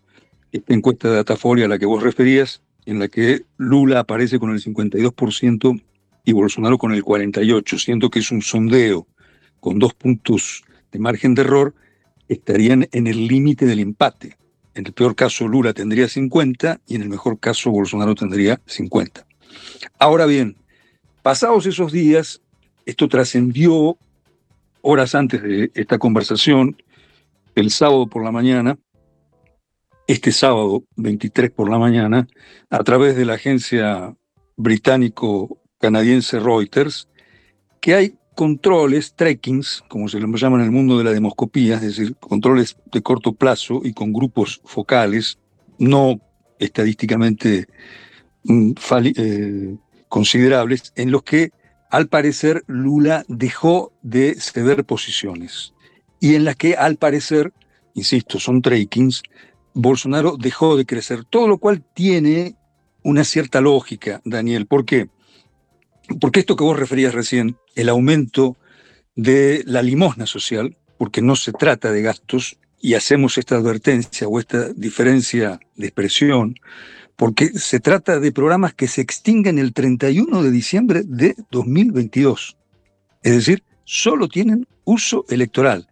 esta 0.51 0.75
encuesta 0.75 1.09
de 1.09 1.15
Datafolia 1.15 1.65
a 1.65 1.69
la 1.69 1.79
que 1.79 1.87
vos 1.87 2.03
referías, 2.03 2.61
en 2.85 2.99
la 2.99 3.07
que 3.07 3.43
Lula 3.57 3.99
aparece 3.99 4.39
con 4.39 4.51
el 4.51 4.61
52% 4.61 5.81
y 6.23 6.33
Bolsonaro 6.33 6.77
con 6.77 6.93
el 6.93 7.03
48%. 7.03 7.79
Siento 7.79 8.09
que 8.09 8.19
es 8.19 8.31
un 8.31 8.41
sondeo 8.41 9.07
con 9.59 9.79
dos 9.79 9.93
puntos 9.93 10.63
de 10.91 10.99
margen 10.99 11.35
de 11.35 11.41
error, 11.41 11.73
estarían 12.27 12.87
en 12.91 13.07
el 13.07 13.27
límite 13.27 13.65
del 13.65 13.79
empate. 13.79 14.37
En 14.73 14.85
el 14.85 14.93
peor 14.93 15.15
caso, 15.15 15.47
Lula 15.47 15.73
tendría 15.73 16.07
50 16.07 16.81
y 16.87 16.95
en 16.95 17.01
el 17.01 17.09
mejor 17.09 17.39
caso, 17.39 17.71
Bolsonaro 17.71 18.13
tendría 18.13 18.61
50. 18.65 19.25
Ahora 19.99 20.25
bien, 20.25 20.55
pasados 21.21 21.65
esos 21.65 21.91
días, 21.91 22.41
esto 22.85 23.07
trascendió 23.07 23.97
horas 24.81 25.15
antes 25.15 25.41
de 25.41 25.71
esta 25.73 25.97
conversación, 25.97 26.75
el 27.55 27.71
sábado 27.71 28.07
por 28.07 28.23
la 28.23 28.31
mañana, 28.31 28.77
este 30.07 30.31
sábado 30.31 30.83
23 30.95 31.51
por 31.51 31.69
la 31.69 31.79
mañana, 31.79 32.27
a 32.69 32.83
través 32.83 33.15
de 33.15 33.25
la 33.25 33.33
agencia 33.33 34.15
británico-canadiense 34.55 36.39
Reuters, 36.39 37.09
que 37.81 37.95
hay 37.95 38.15
controles, 38.35 39.15
trackings, 39.15 39.83
como 39.87 40.07
se 40.07 40.19
les 40.19 40.41
llama 40.41 40.57
en 40.57 40.65
el 40.65 40.71
mundo 40.71 40.97
de 40.97 41.05
la 41.05 41.13
demoscopía, 41.13 41.75
es 41.75 41.81
decir, 41.81 42.15
controles 42.17 42.77
de 42.91 43.01
corto 43.01 43.33
plazo 43.33 43.81
y 43.83 43.93
con 43.93 44.13
grupos 44.13 44.61
focales, 44.65 45.39
no 45.79 46.19
estadísticamente 46.59 47.67
mm, 48.43 48.71
eh, 49.15 49.75
considerables, 50.09 50.93
en 50.95 51.11
los 51.11 51.23
que 51.23 51.51
al 51.89 52.07
parecer 52.07 52.63
Lula 52.67 53.23
dejó 53.27 53.93
de 54.01 54.35
ceder 54.35 54.83
posiciones. 54.83 55.73
Y 56.19 56.35
en 56.35 56.43
las 56.45 56.55
que 56.55 56.75
al 56.75 56.97
parecer, 56.97 57.53
insisto, 57.93 58.39
son 58.39 58.61
trackings, 58.61 59.23
Bolsonaro 59.75 60.37
dejó 60.37 60.77
de 60.77 60.85
crecer, 60.85 61.25
todo 61.25 61.47
lo 61.47 61.57
cual 61.59 61.83
tiene 61.93 62.55
una 63.03 63.23
cierta 63.23 63.61
lógica, 63.61 64.21
Daniel. 64.23 64.65
¿Por 64.65 64.85
qué? 64.85 65.09
Porque 66.19 66.39
esto 66.39 66.55
que 66.55 66.63
vos 66.63 66.79
referías 66.79 67.13
recién, 67.13 67.57
el 67.75 67.89
aumento 67.89 68.57
de 69.15 69.63
la 69.67 69.81
limosna 69.81 70.25
social, 70.25 70.77
porque 70.97 71.21
no 71.21 71.35
se 71.35 71.51
trata 71.51 71.91
de 71.91 72.01
gastos, 72.01 72.57
y 72.79 72.93
hacemos 72.93 73.37
esta 73.37 73.55
advertencia 73.55 74.27
o 74.27 74.39
esta 74.39 74.71
diferencia 74.73 75.59
de 75.75 75.87
expresión, 75.87 76.55
porque 77.15 77.47
se 77.47 77.79
trata 77.79 78.19
de 78.19 78.31
programas 78.31 78.73
que 78.73 78.87
se 78.87 79.01
extinguen 79.01 79.59
el 79.59 79.73
31 79.73 80.41
de 80.43 80.51
diciembre 80.51 81.01
de 81.03 81.35
2022. 81.51 82.57
Es 83.23 83.33
decir, 83.33 83.63
solo 83.83 84.27
tienen 84.27 84.67
uso 84.83 85.25
electoral. 85.29 85.87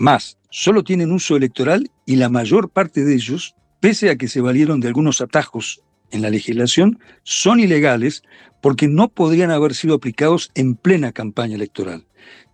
Más, 0.00 0.38
solo 0.48 0.82
tienen 0.82 1.12
uso 1.12 1.36
electoral 1.36 1.90
y 2.06 2.16
la 2.16 2.30
mayor 2.30 2.70
parte 2.70 3.04
de 3.04 3.12
ellos, 3.12 3.54
pese 3.80 4.08
a 4.08 4.16
que 4.16 4.28
se 4.28 4.40
valieron 4.40 4.80
de 4.80 4.88
algunos 4.88 5.20
atajos 5.20 5.82
en 6.10 6.22
la 6.22 6.30
legislación, 6.30 6.98
son 7.22 7.60
ilegales 7.60 8.22
porque 8.62 8.88
no 8.88 9.08
podrían 9.08 9.50
haber 9.50 9.74
sido 9.74 9.94
aplicados 9.94 10.52
en 10.54 10.74
plena 10.74 11.12
campaña 11.12 11.56
electoral. 11.56 12.06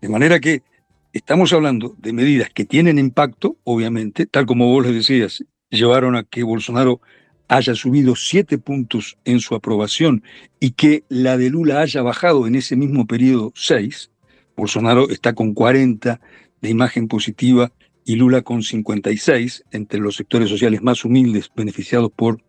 De 0.03 0.09
manera 0.09 0.41
que 0.41 0.65
estamos 1.13 1.53
hablando 1.53 1.95
de 1.99 2.13
medidas 2.13 2.51
que 2.53 2.65
tienen 2.65 2.99
impacto, 2.99 3.57
obviamente, 3.63 4.27
tal 4.27 4.45
como 4.45 4.67
vos 4.67 4.85
le 4.85 4.93
decías, 4.93 5.45
llevaron 5.71 6.17
a 6.17 6.25
que 6.25 6.43
Bolsonaro 6.43 7.01
haya 7.47 7.77
subido 7.77 8.17
siete 8.17 8.59
puntos 8.59 9.19
en 9.25 9.39
su 9.39 9.55
aprobación 9.55 10.25
y 10.59 10.73
que 10.73 11.05
la 11.09 11.39
de 11.39 11.51
Lula 11.51 11.79
haya 11.79 12.03
bajado 12.03 12.49
en 12.49 12.57
ese 12.57 12.75
mismo 12.75 13.07
periodo 13.07 13.53
seis. 13.55 14.11
Bolsonaro 14.57 15.11
está 15.11 15.33
con 15.35 15.55
40 15.55 16.19
de 16.61 16.71
imagen 16.71 17.09
positiva 17.09 17.73
y 18.05 18.15
Lula 18.15 18.43
con 18.43 18.63
56 18.63 19.65
entre 19.73 20.01
los 20.01 20.17
sectores 20.17 20.49
sociales 20.49 20.83
más 20.83 21.05
humildes 21.05 21.51
beneficiados 21.55 22.11
por 22.15 22.41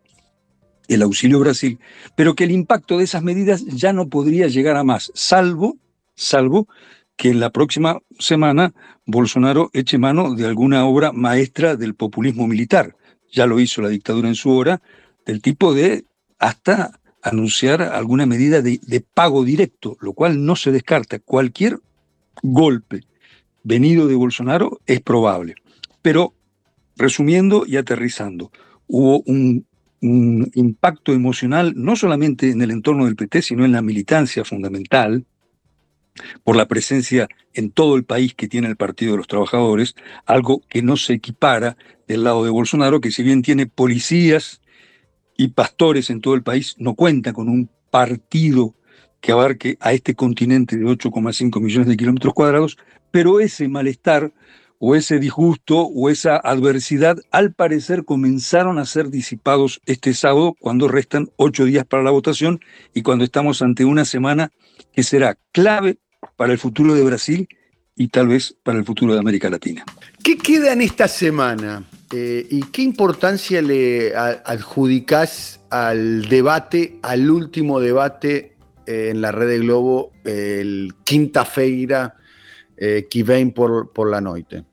el 0.88 1.02
auxilio 1.02 1.40
Brasil, 1.40 1.80
pero 2.16 2.36
que 2.36 2.46
el 2.46 2.52
impacto 2.52 2.98
de 2.98 3.04
esas 3.04 3.24
medidas 3.24 3.66
ya 3.66 3.92
no 3.92 4.08
podría 4.08 4.48
llegar 4.48 4.78
a 4.78 4.84
más, 4.84 5.12
salvo, 5.16 5.78
salvo 6.16 6.68
que 7.18 7.30
en 7.30 7.40
la 7.40 7.50
próxima 7.50 8.00
semana 8.20 8.74
Bolsonaro 9.06 9.70
eche 9.74 9.98
mano 9.98 10.36
de 10.36 10.46
alguna 10.46 10.86
obra 10.86 11.12
maestra 11.12 11.76
del 11.76 11.96
populismo 11.96 12.48
militar. 12.48 12.96
Ya 13.32 13.48
lo 13.48 13.60
hizo 13.60 13.82
la 13.82 13.90
dictadura 13.90 14.30
en 14.30 14.36
su 14.36 14.52
hora, 14.52 14.82
del 15.26 15.42
tipo 15.42 15.74
de 15.74 16.06
hasta 16.38 17.00
anunciar 17.24 17.82
alguna 17.82 18.26
medida 18.26 18.62
de, 18.62 18.80
de 18.82 19.02
pago 19.02 19.44
directo, 19.44 19.98
lo 20.00 20.14
cual 20.14 20.46
no 20.46 20.56
se 20.56 20.72
descarta. 20.72 21.20
Cualquier 21.20 21.80
golpe 22.44 23.02
venido 23.68 24.08
de 24.08 24.16
Bolsonaro 24.16 24.80
es 24.86 25.02
probable. 25.02 25.56
Pero 26.02 26.34
resumiendo 26.96 27.66
y 27.68 27.78
aterrizando, 27.78 28.52
hubo 28.88 29.22
un 29.22 29.66
impacto 30.02 31.12
emocional 31.14 31.74
no 31.76 31.96
solamente 31.96 32.52
en 32.52 32.62
el 32.62 32.72
entorno 32.72 33.06
del 33.06 33.16
PT, 33.16 33.42
sino 33.42 33.66
en 33.66 33.72
la 33.74 33.82
militancia 33.82 34.46
fundamental, 34.46 35.26
por 36.44 36.56
la 36.56 36.68
presencia 36.68 37.28
en 37.54 37.72
todo 37.72 37.96
el 37.96 38.04
país 38.04 38.34
que 38.34 38.48
tiene 38.48 38.68
el 38.68 38.76
Partido 38.76 39.12
de 39.12 39.18
los 39.18 39.28
Trabajadores, 39.28 39.96
algo 40.26 40.62
que 40.70 40.82
no 40.82 40.98
se 40.98 41.14
equipara 41.14 41.78
del 42.08 42.24
lado 42.24 42.44
de 42.44 42.50
Bolsonaro, 42.50 43.02
que 43.02 43.12
si 43.12 43.24
bien 43.24 43.42
tiene 43.42 43.68
policías 43.68 44.62
y 45.38 45.50
pastores 45.50 46.10
en 46.10 46.22
todo 46.22 46.34
el 46.34 46.44
país, 46.44 46.76
no 46.78 46.96
cuenta 46.96 47.34
con 47.34 47.50
un 47.50 47.70
partido 47.92 48.76
que 49.22 49.32
abarque 49.32 49.78
a 49.80 49.94
este 49.94 50.16
continente 50.16 50.78
de 50.78 50.86
8,5 50.86 51.60
millones 51.62 51.88
de 51.88 51.98
kilómetros 51.98 52.34
cuadrados, 52.34 52.78
pero 53.12 53.40
ese 53.40 53.68
malestar 53.68 54.32
o 54.80 54.96
ese 54.96 55.20
disgusto 55.20 55.80
o 55.80 56.10
esa 56.10 56.38
adversidad 56.38 57.18
al 57.32 57.54
parecer 57.54 58.06
comenzaron 58.06 58.78
a 58.78 58.86
ser 58.86 59.10
disipados 59.10 59.82
este 59.86 60.14
sábado 60.14 60.56
cuando 60.60 60.88
restan 60.88 61.30
ocho 61.36 61.66
días 61.66 61.86
para 61.86 62.04
la 62.04 62.12
votación 62.12 62.60
y 62.94 63.02
cuando 63.02 63.24
estamos 63.24 63.62
ante 63.62 63.86
una 63.86 64.06
semana 64.06 64.52
que 64.94 65.04
será 65.04 65.38
clave 65.52 65.98
para 66.36 66.54
el 66.54 66.60
futuro 66.60 66.94
de 66.94 67.04
Brasil 67.04 67.48
y 67.96 68.10
tal 68.10 68.28
vez 68.28 68.56
para 68.64 68.78
el 68.78 68.86
futuro 68.86 69.14
de 69.14 69.20
América 69.20 69.50
Latina. 69.50 69.84
¿Qué 70.24 70.38
queda 70.38 70.74
en 70.74 70.82
esta 70.82 71.08
semana 71.08 71.84
eh, 72.14 72.46
y 72.50 72.62
qué 72.68 72.84
importancia 72.84 73.62
le 73.62 74.16
adjudicás 74.16 75.60
al 75.72 76.30
debate, 76.30 77.00
al 77.02 77.30
último 77.32 77.80
debate 77.80 78.56
eh, 78.86 79.10
en 79.12 79.22
la 79.22 79.32
red 79.32 79.48
de 79.48 79.60
Globo, 79.60 80.12
el 80.24 80.94
Quinta 81.04 81.44
Feira? 81.44 82.16
Eh, 82.78 83.08
ven 83.26 83.52
por, 83.52 83.92
por 83.92 84.10
la 84.10 84.22
noche. 84.22 84.64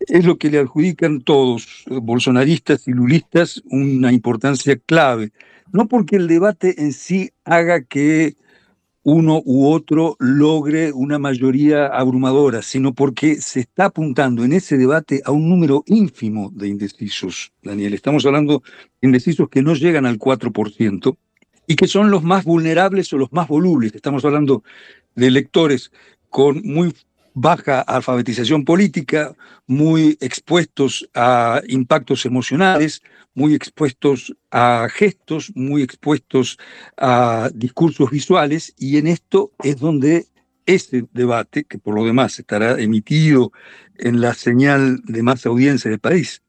Es 0.00 0.24
lo 0.24 0.38
que 0.38 0.50
le 0.50 0.58
adjudican 0.58 1.20
todos, 1.20 1.84
bolsonaristas 1.86 2.86
y 2.86 2.92
lulistas, 2.92 3.62
una 3.70 4.12
importancia 4.12 4.76
clave. 4.76 5.32
No 5.72 5.88
porque 5.88 6.16
el 6.16 6.28
debate 6.28 6.82
en 6.82 6.92
sí 6.92 7.30
haga 7.44 7.82
que 7.82 8.36
uno 9.02 9.40
u 9.44 9.70
otro 9.70 10.16
logre 10.18 10.92
una 10.92 11.18
mayoría 11.18 11.86
abrumadora, 11.86 12.62
sino 12.62 12.92
porque 12.94 13.36
se 13.36 13.60
está 13.60 13.86
apuntando 13.86 14.44
en 14.44 14.52
ese 14.52 14.76
debate 14.76 15.22
a 15.24 15.30
un 15.30 15.48
número 15.48 15.82
ínfimo 15.86 16.50
de 16.54 16.68
indecisos, 16.68 17.52
Daniel. 17.62 17.94
Estamos 17.94 18.26
hablando 18.26 18.62
de 19.00 19.08
indecisos 19.08 19.48
que 19.48 19.62
no 19.62 19.74
llegan 19.74 20.04
al 20.04 20.18
4% 20.18 21.16
y 21.66 21.76
que 21.76 21.86
son 21.86 22.10
los 22.10 22.22
más 22.22 22.44
vulnerables 22.44 23.12
o 23.12 23.18
los 23.18 23.32
más 23.32 23.48
volubles. 23.48 23.94
Estamos 23.94 24.24
hablando 24.24 24.62
de 25.14 25.26
electores 25.26 25.90
con 26.28 26.60
muy 26.62 26.92
baja 27.40 27.80
alfabetización 27.80 28.64
política, 28.64 29.36
muy 29.66 30.18
expuestos 30.20 31.08
a 31.14 31.62
impactos 31.68 32.26
emocionales, 32.26 33.00
muy 33.34 33.54
expuestos 33.54 34.34
a 34.50 34.88
gestos, 34.90 35.52
muy 35.54 35.82
expuestos 35.82 36.58
a 36.96 37.50
discursos 37.54 38.10
visuales, 38.10 38.74
y 38.76 38.98
en 38.98 39.06
esto 39.06 39.52
es 39.62 39.78
donde 39.78 40.26
este 40.66 41.04
debate, 41.12 41.64
que 41.64 41.78
por 41.78 41.94
lo 41.94 42.04
demás 42.04 42.38
estará 42.38 42.78
emitido 42.80 43.52
en 43.96 44.20
la 44.20 44.34
señal 44.34 45.00
de 45.04 45.22
más 45.22 45.46
audiencia 45.46 45.90
del 45.90 46.00
país, 46.00 46.42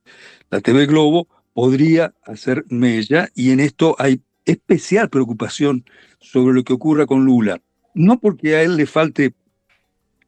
la 0.49 0.59
TV 0.59 0.87
Globo, 0.87 1.27
podría 1.53 2.13
hacer 2.25 2.65
mella 2.69 3.29
y 3.35 3.51
en 3.51 3.59
esto 3.59 3.95
hay 3.99 4.21
especial 4.45 5.09
preocupación 5.09 5.85
sobre 6.19 6.55
lo 6.55 6.63
que 6.63 6.73
ocurra 6.73 7.05
con 7.05 7.25
Lula. 7.25 7.61
No 7.93 8.19
porque 8.19 8.55
a 8.55 8.63
él 8.63 8.75
le 8.75 8.85
falte 8.85 9.33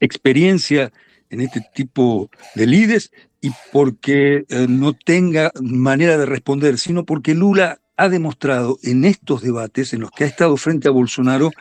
experiencia 0.02 0.92
en 1.30 1.40
este 1.40 1.62
tipo 1.74 2.30
de 2.56 2.68
lides 2.68 3.12
y 3.40 3.52
porque 3.72 4.46
eh, 4.50 4.68
no 4.68 4.94
tenga 4.94 5.52
manera 5.62 6.18
de 6.18 6.26
responder, 6.26 6.78
sino 6.78 7.06
porque 7.06 7.34
Lula 7.34 7.80
ha 7.96 8.10
demostrado 8.10 8.78
en 8.84 9.06
estos 9.06 9.42
debates 9.42 9.94
en 9.94 10.02
los 10.02 10.12
que 10.12 10.26
ha 10.26 10.28
estado 10.28 10.58
frente 10.58 10.88
a 10.88 10.92
Bolsonaro 10.92 11.52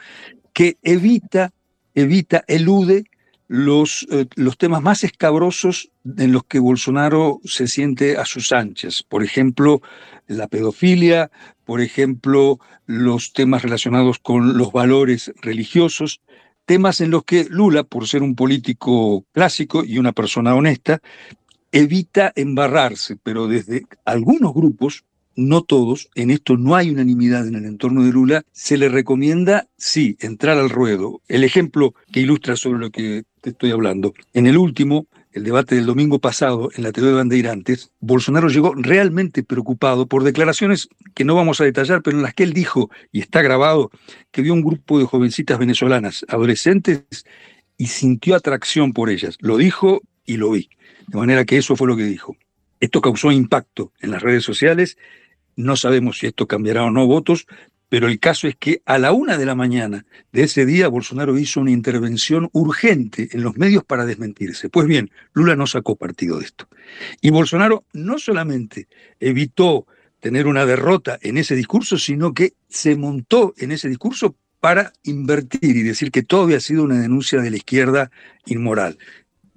que 0.52 0.78
evita, 0.82 1.52
evita, 1.94 2.44
elude 2.48 3.04
los, 3.46 4.06
eh, 4.10 4.26
los 4.36 4.56
temas 4.58 4.82
más 4.82 5.04
escabrosos 5.04 5.90
en 6.18 6.32
los 6.32 6.44
que 6.44 6.58
Bolsonaro 6.58 7.40
se 7.44 7.66
siente 7.66 8.16
a 8.16 8.24
sus 8.24 8.52
anchas. 8.52 9.02
Por 9.02 9.24
ejemplo, 9.24 9.82
la 10.26 10.46
pedofilia, 10.46 11.30
por 11.64 11.80
ejemplo, 11.80 12.60
los 12.86 13.32
temas 13.32 13.62
relacionados 13.62 14.18
con 14.18 14.56
los 14.56 14.72
valores 14.72 15.32
religiosos, 15.42 16.20
temas 16.70 17.00
en 17.00 17.10
los 17.10 17.24
que 17.24 17.48
Lula, 17.50 17.82
por 17.82 18.06
ser 18.06 18.22
un 18.22 18.36
político 18.36 19.24
clásico 19.32 19.82
y 19.84 19.98
una 19.98 20.12
persona 20.12 20.54
honesta, 20.54 21.00
evita 21.72 22.32
embarrarse, 22.36 23.16
pero 23.20 23.48
desde 23.48 23.86
algunos 24.04 24.54
grupos, 24.54 25.02
no 25.34 25.62
todos, 25.62 26.10
en 26.14 26.30
esto 26.30 26.56
no 26.56 26.76
hay 26.76 26.90
unanimidad 26.90 27.48
en 27.48 27.56
el 27.56 27.64
entorno 27.64 28.04
de 28.04 28.12
Lula, 28.12 28.44
se 28.52 28.76
le 28.76 28.88
recomienda, 28.88 29.66
sí, 29.76 30.16
entrar 30.20 30.58
al 30.58 30.70
ruedo. 30.70 31.20
El 31.26 31.42
ejemplo 31.42 31.92
que 32.12 32.20
ilustra 32.20 32.54
sobre 32.54 32.78
lo 32.78 32.90
que 32.90 33.24
te 33.40 33.50
estoy 33.50 33.72
hablando, 33.72 34.14
en 34.32 34.46
el 34.46 34.56
último, 34.56 35.08
el 35.32 35.44
debate 35.44 35.76
del 35.76 35.86
domingo 35.86 36.18
pasado 36.18 36.70
en 36.74 36.82
la 36.82 36.92
TV 36.92 37.08
de 37.08 37.14
Bandeirantes, 37.14 37.92
Bolsonaro 38.00 38.48
llegó 38.48 38.74
realmente 38.74 39.42
preocupado 39.42 40.06
por 40.06 40.24
declaraciones 40.24 40.88
que 41.14 41.24
no 41.24 41.34
vamos 41.34 41.60
a 41.60 41.64
detallar, 41.64 42.02
pero 42.02 42.16
en 42.16 42.22
las 42.22 42.34
que 42.34 42.42
él 42.42 42.52
dijo, 42.52 42.90
y 43.12 43.20
está 43.20 43.40
grabado, 43.42 43.90
que 44.32 44.42
vio 44.42 44.52
un 44.52 44.62
grupo 44.62 44.98
de 44.98 45.04
jovencitas 45.04 45.58
venezolanas, 45.58 46.24
adolescentes, 46.28 47.04
y 47.76 47.86
sintió 47.86 48.34
atracción 48.34 48.92
por 48.92 49.08
ellas. 49.08 49.36
Lo 49.40 49.56
dijo 49.56 50.02
y 50.26 50.36
lo 50.36 50.50
vi. 50.50 50.68
De 51.06 51.18
manera 51.18 51.44
que 51.44 51.58
eso 51.58 51.76
fue 51.76 51.88
lo 51.88 51.96
que 51.96 52.04
dijo. 52.04 52.36
Esto 52.80 53.00
causó 53.00 53.32
impacto 53.32 53.92
en 54.00 54.10
las 54.10 54.22
redes 54.22 54.44
sociales. 54.44 54.98
No 55.56 55.76
sabemos 55.76 56.18
si 56.18 56.26
esto 56.26 56.46
cambiará 56.46 56.84
o 56.84 56.90
no 56.90 57.06
votos, 57.06 57.46
pero 57.90 58.06
el 58.06 58.20
caso 58.20 58.46
es 58.46 58.54
que 58.56 58.82
a 58.86 58.98
la 58.98 59.12
una 59.12 59.36
de 59.36 59.44
la 59.44 59.56
mañana 59.56 60.06
de 60.32 60.44
ese 60.44 60.64
día 60.64 60.86
Bolsonaro 60.86 61.36
hizo 61.36 61.60
una 61.60 61.72
intervención 61.72 62.48
urgente 62.52 63.28
en 63.32 63.42
los 63.42 63.58
medios 63.58 63.84
para 63.84 64.06
desmentirse. 64.06 64.68
Pues 64.70 64.86
bien, 64.86 65.10
Lula 65.34 65.56
no 65.56 65.66
sacó 65.66 65.96
partido 65.96 66.38
de 66.38 66.44
esto. 66.44 66.68
Y 67.20 67.30
Bolsonaro 67.30 67.84
no 67.92 68.20
solamente 68.20 68.86
evitó 69.18 69.86
tener 70.20 70.46
una 70.46 70.66
derrota 70.66 71.18
en 71.20 71.36
ese 71.36 71.56
discurso, 71.56 71.98
sino 71.98 72.32
que 72.32 72.54
se 72.68 72.94
montó 72.94 73.54
en 73.58 73.72
ese 73.72 73.88
discurso 73.88 74.36
para 74.60 74.92
invertir 75.02 75.76
y 75.76 75.82
decir 75.82 76.12
que 76.12 76.22
todo 76.22 76.44
había 76.44 76.60
sido 76.60 76.84
una 76.84 77.00
denuncia 77.00 77.40
de 77.40 77.50
la 77.50 77.56
izquierda 77.56 78.12
inmoral. 78.46 78.98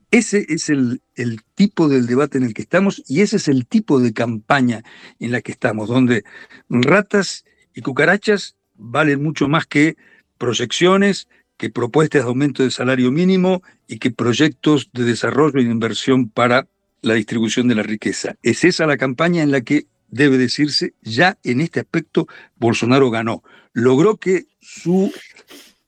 Ese 0.09 0.45
es 0.49 0.69
el, 0.69 1.01
el, 1.15 1.41
tipo 1.53 1.87
del 1.87 2.07
debate 2.07 2.39
en 2.39 2.45
el 2.45 2.55
que 2.55 2.63
estamos 2.63 3.03
y 3.07 3.21
ese 3.21 3.35
es 3.37 3.47
el 3.47 3.67
tipo 3.67 3.99
de 3.99 4.13
campaña 4.13 4.83
en 5.19 5.31
la 5.31 5.41
que 5.41 5.51
estamos, 5.51 5.87
donde 5.87 6.23
ratas 6.69 7.45
y 7.73 7.81
cucarachas 7.81 8.55
valen 8.75 9.21
mucho 9.21 9.47
más 9.47 9.65
que 9.65 9.95
proyecciones, 10.37 11.27
que 11.57 11.69
propuestas 11.69 12.23
de 12.23 12.27
aumento 12.27 12.63
del 12.63 12.71
salario 12.71 13.11
mínimo 13.11 13.61
y 13.87 13.99
que 13.99 14.11
proyectos 14.11 14.89
de 14.93 15.03
desarrollo 15.03 15.59
y 15.59 15.65
de 15.65 15.71
inversión 15.71 16.29
para 16.29 16.67
la 17.01 17.13
distribución 17.13 17.67
de 17.67 17.75
la 17.75 17.83
riqueza. 17.83 18.35
Es 18.43 18.63
esa 18.63 18.85
la 18.87 18.97
campaña 18.97 19.43
en 19.43 19.51
la 19.51 19.61
que 19.61 19.85
debe 20.09 20.37
decirse, 20.37 20.93
ya 21.01 21.37
en 21.43 21.61
este 21.61 21.79
aspecto 21.79 22.27
Bolsonaro 22.55 23.09
ganó. 23.09 23.43
Logró 23.73 24.17
que 24.17 24.45
su 24.59 25.11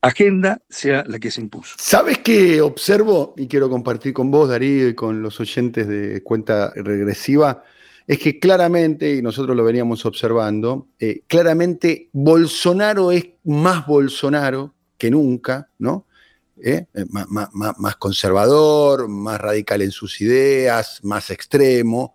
agenda 0.01 0.61
sea 0.69 1.03
la 1.07 1.19
que 1.19 1.31
se 1.31 1.41
impuso. 1.41 1.75
¿Sabes 1.77 2.19
qué 2.19 2.61
observo 2.61 3.33
y 3.37 3.47
quiero 3.47 3.69
compartir 3.69 4.13
con 4.13 4.31
vos, 4.31 4.49
Darío, 4.49 4.87
y 4.87 4.95
con 4.95 5.21
los 5.21 5.39
oyentes 5.39 5.87
de 5.87 6.21
cuenta 6.23 6.71
regresiva? 6.75 7.63
Es 8.07 8.19
que 8.19 8.39
claramente, 8.39 9.15
y 9.15 9.21
nosotros 9.21 9.55
lo 9.55 9.63
veníamos 9.63 10.05
observando, 10.05 10.87
eh, 10.99 11.21
claramente 11.27 12.09
Bolsonaro 12.13 13.11
es 13.11 13.25
más 13.43 13.87
Bolsonaro 13.87 14.73
que 14.97 15.09
nunca, 15.09 15.69
¿no? 15.79 16.05
¿Eh? 16.61 16.85
Eh, 16.93 17.05
más, 17.09 17.95
conservador, 17.97 19.07
más 19.07 19.41
radical 19.41 19.81
en 19.81 19.91
sus 19.91 20.21
ideas, 20.21 20.99
más 21.03 21.29
extremo, 21.29 22.13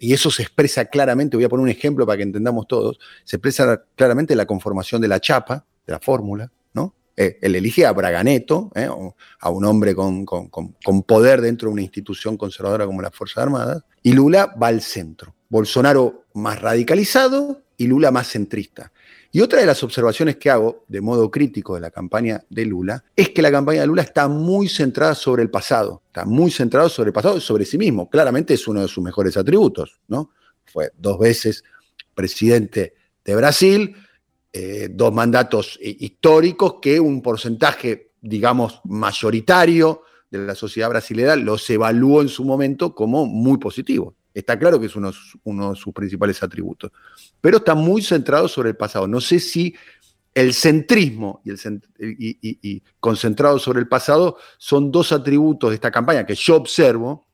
y 0.00 0.12
eso 0.12 0.28
se 0.32 0.42
expresa 0.42 0.86
claramente, 0.86 1.36
voy 1.36 1.44
a 1.44 1.48
poner 1.48 1.62
un 1.62 1.68
ejemplo 1.68 2.04
para 2.04 2.16
que 2.16 2.24
entendamos 2.24 2.66
todos, 2.66 2.98
se 3.22 3.36
expresa 3.36 3.84
claramente 3.94 4.34
la 4.34 4.44
conformación 4.44 5.00
de 5.00 5.06
la 5.06 5.20
chapa, 5.20 5.64
de 5.86 5.92
la 5.92 6.00
fórmula, 6.00 6.50
¿no? 6.72 6.94
Él 7.18 7.56
elige 7.56 7.84
a 7.84 7.92
Braganeto, 7.92 8.70
a 9.40 9.50
un 9.50 9.64
hombre 9.64 9.94
con, 9.94 10.24
con, 10.24 11.02
poder 11.02 11.40
dentro 11.40 11.68
de 11.68 11.72
una 11.72 11.82
institución 11.82 12.36
conservadora 12.36 12.86
como 12.86 13.02
las 13.02 13.14
Fuerzas 13.14 13.38
Armadas, 13.38 13.82
y 14.02 14.12
Lula 14.12 14.54
va 14.60 14.68
al 14.68 14.80
centro. 14.80 15.34
Bolsonaro 15.48 16.26
más 16.34 16.60
radicalizado 16.60 17.62
y 17.76 17.86
Lula 17.86 18.10
más 18.10 18.28
centrista. 18.28 18.92
Y 19.32 19.40
otra 19.40 19.60
de 19.60 19.66
las 19.66 19.82
observaciones 19.82 20.36
que 20.36 20.48
hago 20.48 20.84
de 20.88 21.00
modo 21.00 21.30
crítico 21.30 21.74
de 21.74 21.80
la 21.80 21.90
campaña 21.90 22.42
de 22.48 22.64
Lula 22.64 23.04
es 23.14 23.30
que 23.30 23.42
la 23.42 23.50
campaña 23.50 23.80
de 23.80 23.88
Lula 23.88 24.02
está 24.02 24.28
muy 24.28 24.68
centrada 24.68 25.14
sobre 25.14 25.42
el 25.42 25.50
pasado, 25.50 26.02
está 26.06 26.24
muy 26.24 26.50
centrado 26.50 26.88
sobre 26.88 27.08
el 27.08 27.12
pasado 27.12 27.40
sobre 27.40 27.64
sí 27.64 27.76
mismo. 27.76 28.08
Claramente 28.08 28.54
es 28.54 28.66
uno 28.68 28.80
de 28.80 28.88
sus 28.88 29.02
mejores 29.02 29.36
atributos, 29.36 30.00
¿no? 30.08 30.30
Fue 30.64 30.92
dos 30.96 31.18
veces 31.18 31.64
presidente 32.14 32.94
de 33.24 33.36
Brasil, 33.36 33.96
eh, 34.52 34.88
dos 34.90 35.12
mandatos 35.12 35.78
históricos 35.80 36.76
que 36.80 36.98
un 36.98 37.20
porcentaje, 37.20 38.12
digamos, 38.20 38.80
mayoritario 38.84 40.02
de 40.30 40.38
la 40.38 40.54
sociedad 40.54 40.88
brasileña 40.88 41.36
los 41.36 41.68
evaluó 41.70 42.22
en 42.22 42.28
su 42.28 42.44
momento 42.44 42.94
como 42.94 43.26
muy 43.26 43.58
positivos. 43.58 44.14
Está 44.32 44.58
claro 44.58 44.78
que 44.78 44.86
es 44.86 44.96
uno, 44.96 45.10
de 45.10 45.76
sus 45.76 45.92
principales 45.92 46.42
atributos, 46.42 46.92
pero 47.40 47.58
está 47.58 47.74
muy 47.74 48.02
centrado 48.02 48.46
sobre 48.46 48.70
el 48.70 48.76
pasado. 48.76 49.08
No 49.08 49.20
sé 49.20 49.40
si 49.40 49.74
el 50.32 50.54
centrismo 50.54 51.42
y, 51.44 52.38
y, 52.40 52.82
concentrado 53.00 53.58
sobre 53.58 53.80
el 53.80 53.88
pasado 53.88 54.36
son 54.56 54.92
dos 54.92 55.10
atributos 55.12 55.70
de 55.70 55.74
esta 55.74 55.90
campaña 55.90 56.24
que 56.24 56.34
yo 56.34 56.56
observo, 56.56 57.26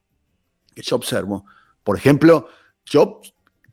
que 0.74 0.82
yo 0.82 0.96
observo. 0.96 1.44
Por 1.82 1.98
ejemplo, 1.98 2.48
yo 2.86 3.20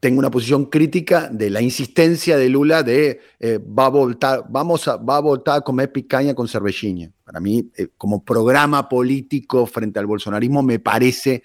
tengo 0.01 0.17
una 0.17 0.31
posición 0.31 0.65
crítica 0.65 1.29
de 1.31 1.51
la 1.51 1.61
insistencia 1.61 2.35
de 2.35 2.49
Lula 2.49 2.81
de 2.81 3.21
eh, 3.39 3.59
va, 3.59 3.85
a 3.85 3.89
voltar, 3.89 4.45
vamos 4.49 4.87
a, 4.87 4.97
va 4.97 5.17
a 5.17 5.19
voltar 5.19 5.59
a 5.59 5.61
comer 5.61 5.91
picaña 5.91 6.33
con 6.33 6.47
cervellina. 6.47 7.11
Para 7.23 7.39
mí, 7.39 7.69
eh, 7.77 7.89
como 7.99 8.25
programa 8.25 8.89
político 8.89 9.67
frente 9.67 9.99
al 9.99 10.07
bolsonarismo, 10.07 10.63
me 10.63 10.79
parece 10.79 11.43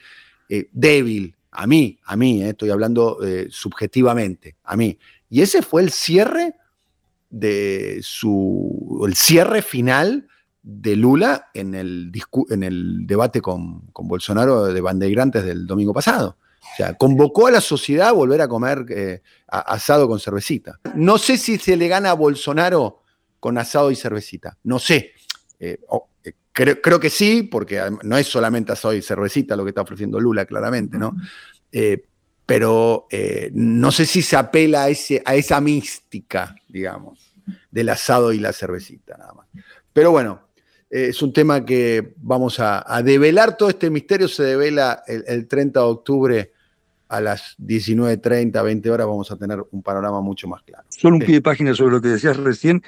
eh, 0.49 0.71
débil. 0.73 1.35
A 1.51 1.67
mí, 1.67 1.99
a 2.07 2.17
mí, 2.17 2.43
estoy 2.43 2.71
hablando 2.71 3.19
subjetivamente, 3.51 4.57
a 4.65 4.77
mí. 4.77 4.99
Y 5.31 5.41
ese 5.41 5.63
fue 5.63 5.83
el 5.83 5.91
cierre 5.91 6.55
de 7.31 8.01
su, 8.03 9.03
el 9.07 9.15
cierre 9.15 9.63
final 9.63 10.29
de 10.63 10.97
Lula 10.97 11.49
en 11.55 11.75
el, 11.75 12.13
en 12.51 12.63
el 12.63 13.07
debate 13.07 13.41
con, 13.41 13.83
con 13.93 14.09
Bolsonaro 14.09 14.65
de 14.65 14.81
bandeirantes 14.81 15.45
del 15.45 15.67
domingo 15.67 15.95
pasado. 15.95 16.37
O 16.73 16.77
sea, 16.77 16.93
convocó 16.93 17.47
a 17.47 17.51
la 17.51 17.63
sociedad 17.63 18.09
a 18.09 18.13
volver 18.13 18.43
a 18.43 18.49
comer 18.49 18.85
eh, 18.91 19.23
asado 19.47 20.07
con 20.07 20.21
cervecita. 20.21 20.79
No 20.95 21.17
sé 21.17 21.39
si 21.39 21.57
se 21.57 21.75
le 21.75 21.89
gana 21.89 22.11
a 22.11 22.15
Bolsonaro 22.15 23.03
con 23.41 23.57
asado 23.57 23.91
y 23.91 23.97
cervecita. 23.97 24.59
No 24.63 24.79
sé. 24.79 25.13
Eh, 25.59 25.79
eh, 26.23 26.33
creo, 26.53 27.01
que 27.01 27.09
sí, 27.09 27.45
porque 27.45 27.83
no 28.03 28.19
es 28.19 28.27
solamente 28.27 28.73
asado 28.73 28.93
y 28.93 29.01
cervecita 29.01 29.57
lo 29.57 29.65
que 29.65 29.71
está 29.71 29.81
ofreciendo 29.81 30.21
Lula, 30.21 30.45
claramente, 30.45 30.99
¿no? 30.99 31.17
pero 32.47 33.09
no 33.53 33.91
sé 33.91 34.07
si 34.07 34.23
se 34.23 34.37
apela 34.37 34.85
a, 34.85 34.89
ese, 34.89 35.23
a 35.25 35.35
esa 35.35 35.61
mística, 35.61 36.55
digamos, 36.69 37.35
del 37.71 37.89
asado 37.89 38.33
y 38.33 38.39
la 38.39 38.53
cervecita, 38.53 39.17
nada 39.17 39.33
más. 39.33 39.47
Pero 39.93 40.11
bueno, 40.11 40.49
es 40.89 41.21
un 41.23 41.33
tema 41.33 41.65
que 41.65 42.15
vamos 42.19 42.61
a, 42.61 43.03
develar. 43.03 43.57
Todo 43.57 43.71
este 43.71 43.91
misterio 43.91 44.29
se 44.29 44.45
devela 44.45 45.03
el, 45.07 45.25
el 45.27 45.49
30 45.49 45.81
de 45.81 45.87
octubre 45.87 46.53
a 47.09 47.21
las 47.21 47.57
19.30, 47.59 48.63
20 48.63 48.91
horas 48.91 49.07
vamos 49.07 49.31
a 49.31 49.37
tener 49.37 49.63
un 49.71 49.83
panorama 49.83 50.21
mucho 50.21 50.49
más 50.49 50.63
claro. 50.63 50.85
Solo 50.89 51.17
un 51.17 51.23
pie 51.23 51.37
de 51.37 51.43
página 51.43 51.75
sobre 51.75 51.93
lo 51.93 52.01
que 52.01 52.09
decías 52.09 52.37
recién, 52.37 52.83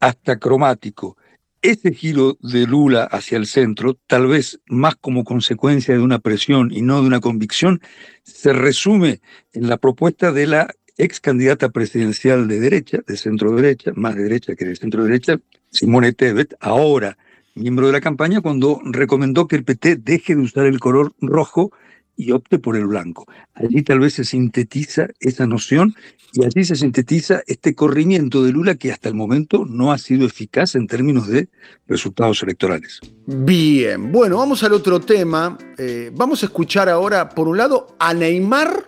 hasta 0.00 0.38
cromático. 0.38 1.16
Este 1.60 1.92
giro 1.92 2.36
de 2.40 2.66
Lula 2.66 3.04
hacia 3.04 3.38
el 3.38 3.46
centro, 3.46 3.96
tal 4.08 4.26
vez 4.26 4.60
más 4.66 4.96
como 4.96 5.22
consecuencia 5.22 5.94
de 5.94 6.00
una 6.00 6.18
presión 6.18 6.72
y 6.72 6.82
no 6.82 7.00
de 7.00 7.06
una 7.06 7.20
convicción, 7.20 7.80
se 8.24 8.52
resume 8.52 9.20
en 9.52 9.68
la 9.68 9.76
propuesta 9.76 10.32
de 10.32 10.48
la 10.48 10.74
ex 10.96 11.20
candidata 11.20 11.68
presidencial 11.68 12.48
de 12.48 12.58
derecha, 12.58 12.98
de 13.06 13.16
centro 13.16 13.52
derecha, 13.52 13.92
más 13.94 14.16
de 14.16 14.24
derecha 14.24 14.56
que 14.56 14.64
de 14.64 14.74
centro 14.74 15.04
derecha, 15.04 15.38
Simone 15.70 16.12
Tebet, 16.12 16.56
ahora 16.60 17.16
miembro 17.54 17.86
de 17.86 17.92
la 17.92 18.00
campaña, 18.00 18.40
cuando 18.40 18.80
recomendó 18.84 19.46
que 19.46 19.56
el 19.56 19.64
PT 19.64 19.96
deje 19.96 20.34
de 20.34 20.42
usar 20.42 20.66
el 20.66 20.80
color 20.80 21.12
rojo 21.20 21.72
y 22.16 22.32
opte 22.32 22.58
por 22.58 22.76
el 22.76 22.86
blanco. 22.86 23.26
Allí 23.54 23.82
tal 23.82 24.00
vez 24.00 24.14
se 24.14 24.24
sintetiza 24.24 25.08
esa 25.20 25.46
noción 25.46 25.94
y 26.32 26.44
allí 26.44 26.64
se 26.64 26.76
sintetiza 26.76 27.42
este 27.46 27.74
corrimiento 27.74 28.42
de 28.42 28.52
Lula 28.52 28.74
que 28.76 28.92
hasta 28.92 29.08
el 29.08 29.14
momento 29.14 29.64
no 29.66 29.92
ha 29.92 29.98
sido 29.98 30.26
eficaz 30.26 30.74
en 30.74 30.86
términos 30.86 31.28
de 31.28 31.48
resultados 31.86 32.42
electorales. 32.42 33.00
Bien, 33.26 34.10
bueno, 34.12 34.38
vamos 34.38 34.62
al 34.62 34.72
otro 34.72 35.00
tema. 35.00 35.58
Eh, 35.78 36.10
vamos 36.14 36.42
a 36.42 36.46
escuchar 36.46 36.88
ahora, 36.88 37.28
por 37.28 37.48
un 37.48 37.58
lado, 37.58 37.96
a 37.98 38.14
Neymar 38.14 38.86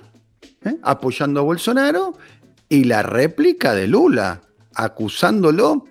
¿eh? 0.64 0.76
apoyando 0.82 1.40
a 1.40 1.42
Bolsonaro 1.44 2.16
y 2.68 2.84
la 2.84 3.02
réplica 3.02 3.74
de 3.74 3.88
Lula, 3.88 4.42
acusándolo, 4.74 5.86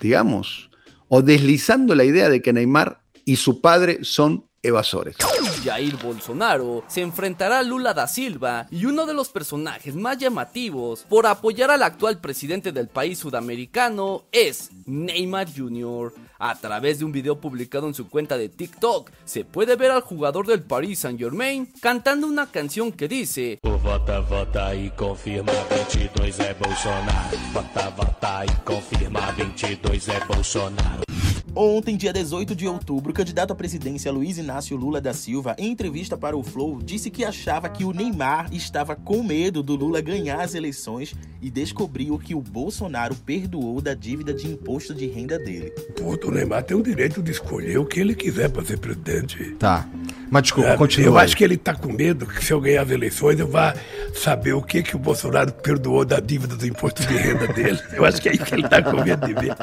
digamos, 0.00 0.70
o 1.08 1.22
deslizando 1.22 1.94
la 1.94 2.04
idea 2.04 2.28
de 2.28 2.40
que 2.40 2.52
Neymar 2.52 3.02
y 3.24 3.36
su 3.36 3.60
padre 3.60 3.98
son 4.02 4.46
evasores. 4.62 5.16
Jair 5.64 5.96
Bolsonaro 5.96 6.84
se 6.86 7.02
enfrentará 7.02 7.58
a 7.58 7.62
Lula 7.62 7.94
da 7.94 8.06
Silva 8.06 8.66
y 8.70 8.86
uno 8.86 9.06
de 9.06 9.14
los 9.14 9.28
personajes 9.28 9.94
más 9.94 10.18
llamativos 10.18 11.04
por 11.08 11.26
apoyar 11.26 11.70
al 11.70 11.82
actual 11.82 12.20
presidente 12.20 12.72
del 12.72 12.88
país 12.88 13.18
sudamericano 13.18 14.24
es 14.32 14.70
Neymar 14.86 15.48
Jr. 15.54 16.12
A 16.38 16.58
través 16.58 16.98
de 16.98 17.04
un 17.04 17.12
video 17.12 17.40
publicado 17.40 17.86
en 17.86 17.94
su 17.94 18.08
cuenta 18.08 18.36
de 18.36 18.48
TikTok, 18.48 19.10
se 19.24 19.44
puede 19.44 19.76
ver 19.76 19.92
al 19.92 20.00
jugador 20.00 20.46
del 20.46 20.62
Paris 20.62 21.00
Saint 21.00 21.18
Germain 21.18 21.68
cantando 21.80 22.26
una 22.26 22.50
canción 22.50 22.90
que 22.92 23.06
dice 23.08 23.60
Vota, 23.62 24.20
vota 24.20 24.74
e 24.74 24.90
confirma 24.90 25.52
22 25.68 26.40
é 26.40 26.54
Bolsonaro. 26.54 27.36
Vota, 27.52 27.90
vota 27.90 28.44
e 28.44 28.54
confirma 28.64 29.32
22 29.32 30.08
é 30.08 30.20
Bolsonaro. 30.24 31.21
Ontem, 31.54 31.98
dia 31.98 32.14
18 32.14 32.54
de 32.54 32.66
outubro, 32.66 33.10
o 33.10 33.14
candidato 33.14 33.52
à 33.52 33.54
presidência 33.54 34.10
Luiz 34.10 34.38
Inácio 34.38 34.74
Lula 34.74 35.02
da 35.02 35.12
Silva, 35.12 35.54
em 35.58 35.70
entrevista 35.70 36.16
para 36.16 36.34
o 36.34 36.42
Flow, 36.42 36.78
disse 36.82 37.10
que 37.10 37.26
achava 37.26 37.68
que 37.68 37.84
o 37.84 37.92
Neymar 37.92 38.48
estava 38.54 38.96
com 38.96 39.22
medo 39.22 39.62
do 39.62 39.76
Lula 39.76 40.00
ganhar 40.00 40.40
as 40.40 40.54
eleições 40.54 41.14
e 41.42 41.50
descobriu 41.50 42.18
que 42.18 42.34
o 42.34 42.40
Bolsonaro 42.40 43.14
perdoou 43.14 43.82
da 43.82 43.92
dívida 43.92 44.32
de 44.32 44.48
imposto 44.48 44.94
de 44.94 45.06
renda 45.06 45.38
dele. 45.38 45.70
Puto, 45.94 46.28
o 46.28 46.30
Neymar 46.30 46.62
tem 46.62 46.74
o 46.74 46.82
direito 46.82 47.22
de 47.22 47.32
escolher 47.32 47.76
o 47.78 47.84
que 47.84 48.00
ele 48.00 48.14
quiser 48.14 48.48
para 48.48 48.64
ser 48.64 48.78
presidente. 48.78 49.54
Tá. 49.58 49.86
Mas 50.30 50.44
desculpa, 50.44 50.70
É, 50.70 50.76
continua. 50.78 51.06
Eu 51.10 51.18
aí. 51.18 51.24
acho 51.26 51.36
que 51.36 51.44
ele 51.44 51.58
tá 51.58 51.74
com 51.74 51.92
medo 51.92 52.24
que 52.24 52.42
se 52.42 52.50
eu 52.50 52.62
ganhar 52.62 52.80
as 52.82 52.90
eleições 52.90 53.38
eu 53.38 53.46
vá 53.46 53.74
saber 54.14 54.54
o 54.54 54.62
que, 54.62 54.82
que 54.82 54.96
o 54.96 54.98
Bolsonaro 54.98 55.52
perdoou 55.52 56.02
da 56.02 56.18
dívida 56.18 56.56
do 56.56 56.66
imposto 56.66 57.02
de 57.06 57.14
renda 57.14 57.46
dele. 57.48 57.78
Eu 57.92 58.06
acho 58.06 58.22
que 58.22 58.30
é 58.30 58.32
isso 58.36 58.44
que 58.46 58.54
ele 58.54 58.66
tá 58.66 58.80
com 58.82 59.02
medo 59.04 59.26
de 59.26 59.34
ver. 59.34 59.54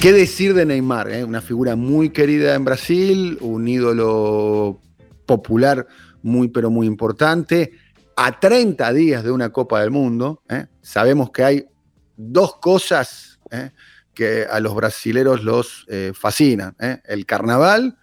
¿Qué 0.00 0.12
decir 0.12 0.54
de 0.54 0.64
Neymar? 0.64 1.10
eh? 1.10 1.24
Una 1.24 1.40
figura 1.40 1.74
muy 1.74 2.10
querida 2.10 2.54
en 2.54 2.64
Brasil, 2.64 3.36
un 3.40 3.66
ídolo 3.66 4.80
popular 5.26 5.88
muy 6.22 6.46
pero 6.46 6.70
muy 6.70 6.86
importante. 6.86 7.72
A 8.14 8.38
30 8.38 8.92
días 8.92 9.24
de 9.24 9.32
una 9.32 9.50
Copa 9.50 9.80
del 9.80 9.90
Mundo, 9.90 10.44
eh, 10.48 10.66
sabemos 10.80 11.32
que 11.32 11.42
hay 11.42 11.66
dos 12.16 12.58
cosas 12.60 13.40
eh, 13.50 13.72
que 14.14 14.46
a 14.48 14.60
los 14.60 14.72
brasileros 14.76 15.42
los 15.42 15.86
fascinan, 16.14 16.76
el 17.04 17.26
carnaval 17.26 17.98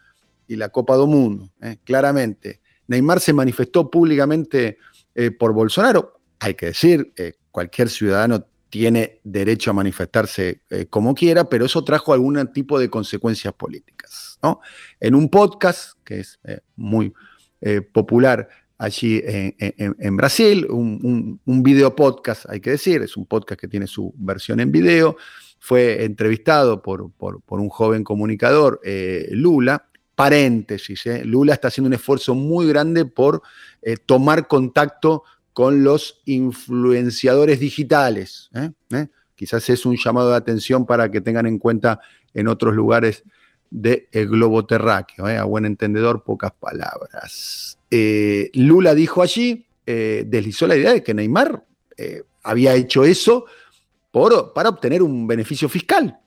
y 0.47 0.57
la 0.57 0.69
Copa 0.69 0.97
del 0.97 1.07
Mundo, 1.07 1.49
claramente. 1.85 2.61
Neymar 2.87 3.21
se 3.21 3.33
manifestó 3.33 3.89
públicamente 3.89 4.77
por 5.37 5.51
Bolsonaro, 5.51 6.21
hay 6.39 6.53
que 6.53 6.67
decir, 6.67 7.13
cualquier 7.51 7.89
ciudadano 7.89 8.45
tiene 8.75 9.21
derecho 9.23 9.71
a 9.71 9.73
manifestarse 9.73 10.59
eh, 10.69 10.87
como 10.89 11.15
quiera, 11.15 11.47
pero 11.47 11.63
eso 11.63 11.81
trajo 11.85 12.11
algún 12.11 12.51
tipo 12.51 12.77
de 12.77 12.89
consecuencias 12.89 13.53
políticas. 13.53 14.37
¿no? 14.43 14.59
En 14.99 15.15
un 15.15 15.29
podcast 15.29 15.93
que 16.03 16.19
es 16.19 16.41
eh, 16.43 16.59
muy 16.75 17.13
eh, 17.61 17.79
popular 17.79 18.49
allí 18.77 19.21
en, 19.23 20.17
Brasil, 20.17 20.67
un, 20.69 21.39
video 21.45 21.95
podcast, 21.95 22.49
hay 22.49 22.59
que 22.59 22.71
decir, 22.71 23.01
es 23.01 23.15
un 23.15 23.25
podcast 23.25 23.61
que 23.61 23.69
tiene 23.69 23.87
su 23.87 24.13
versión 24.17 24.59
en 24.59 24.73
video, 24.73 25.15
fue 25.57 26.03
entrevistado 26.03 26.81
por, 26.81 27.09
por- 27.13 27.41
por 27.43 27.61
un 27.61 27.69
joven 27.69 28.03
comunicador, 28.03 28.81
Lula, 29.31 29.87
paréntesis, 30.15 31.05
Lula 31.23 31.53
está 31.53 31.69
haciendo 31.69 31.87
un 31.87 31.93
esfuerzo 31.93 32.35
muy 32.35 32.67
grande 32.67 33.05
por 33.05 33.41
tomar 34.05 34.49
contacto 34.49 35.23
con 35.55 35.85
los 35.85 36.21
influenciadores 36.25 37.61
digitales. 37.61 38.49
¿eh? 38.53 38.71
¿Eh? 38.91 39.07
Quizás 39.35 39.69
es 39.69 39.85
un 39.85 39.95
llamado 39.95 40.31
de 40.31 40.35
atención 40.35 40.85
para 40.85 41.09
que 41.09 41.21
tengan 41.21 41.45
en 41.45 41.59
cuenta 41.59 42.01
en 42.33 42.49
otros 42.49 42.75
lugares 42.75 43.23
del 43.69 44.05
globo 44.11 44.65
terráqueo. 44.65 45.29
¿eh? 45.29 45.37
A 45.37 45.45
buen 45.45 45.63
entendedor, 45.63 46.25
pocas 46.25 46.51
palabras. 46.51 47.79
Eh, 47.89 48.51
Lula 48.53 48.93
dijo 48.93 49.21
allí, 49.21 49.65
deslizó 49.85 50.67
la 50.67 50.75
idea 50.75 50.91
de 50.91 51.01
que 51.01 51.13
Neymar 51.13 51.63
había 52.43 52.75
hecho 52.75 53.05
eso 53.05 53.45
por, 54.11 54.51
para 54.51 54.67
obtener 54.67 55.01
un 55.01 55.25
beneficio 55.25 55.69
fiscal, 55.69 56.19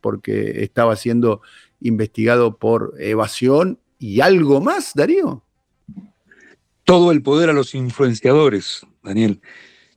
porque 0.00 0.64
estaba 0.64 0.96
siendo 0.96 1.42
investigado 1.80 2.56
por 2.56 2.94
evasión 2.98 3.78
y 4.00 4.20
algo 4.20 4.60
más, 4.60 4.94
Darío. 4.96 5.44
Todo 6.92 7.10
el 7.10 7.22
poder 7.22 7.48
a 7.48 7.54
los 7.54 7.74
influenciadores, 7.74 8.86
Daniel. 9.02 9.40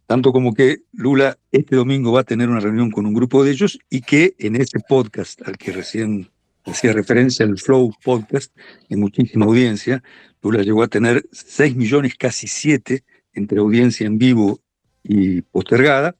Tanto 0.07 0.31
como 0.31 0.53
que 0.53 0.77
Lula 0.93 1.37
este 1.51 1.75
domingo 1.75 2.13
va 2.13 2.21
a 2.21 2.23
tener 2.23 2.47
una 2.47 2.61
reunión 2.61 2.89
con 2.89 3.05
un 3.05 3.13
grupo 3.13 3.43
de 3.43 3.51
ellos 3.51 3.77
y 3.89 3.99
que 3.99 4.33
en 4.39 4.55
ese 4.55 4.79
podcast 4.79 5.45
al 5.45 5.57
que 5.57 5.73
recién 5.73 6.31
hacía 6.63 6.93
referencia, 6.93 7.45
el 7.45 7.59
Flow 7.59 7.93
Podcast, 8.01 8.55
de 8.87 8.95
muchísima 8.95 9.45
audiencia, 9.45 10.01
Lula 10.41 10.63
llegó 10.63 10.83
a 10.83 10.87
tener 10.87 11.27
6 11.33 11.75
millones, 11.75 12.15
casi 12.15 12.47
7, 12.47 13.03
entre 13.33 13.59
audiencia 13.59 14.07
en 14.07 14.17
vivo 14.17 14.61
y 15.03 15.41
postergada. 15.41 16.15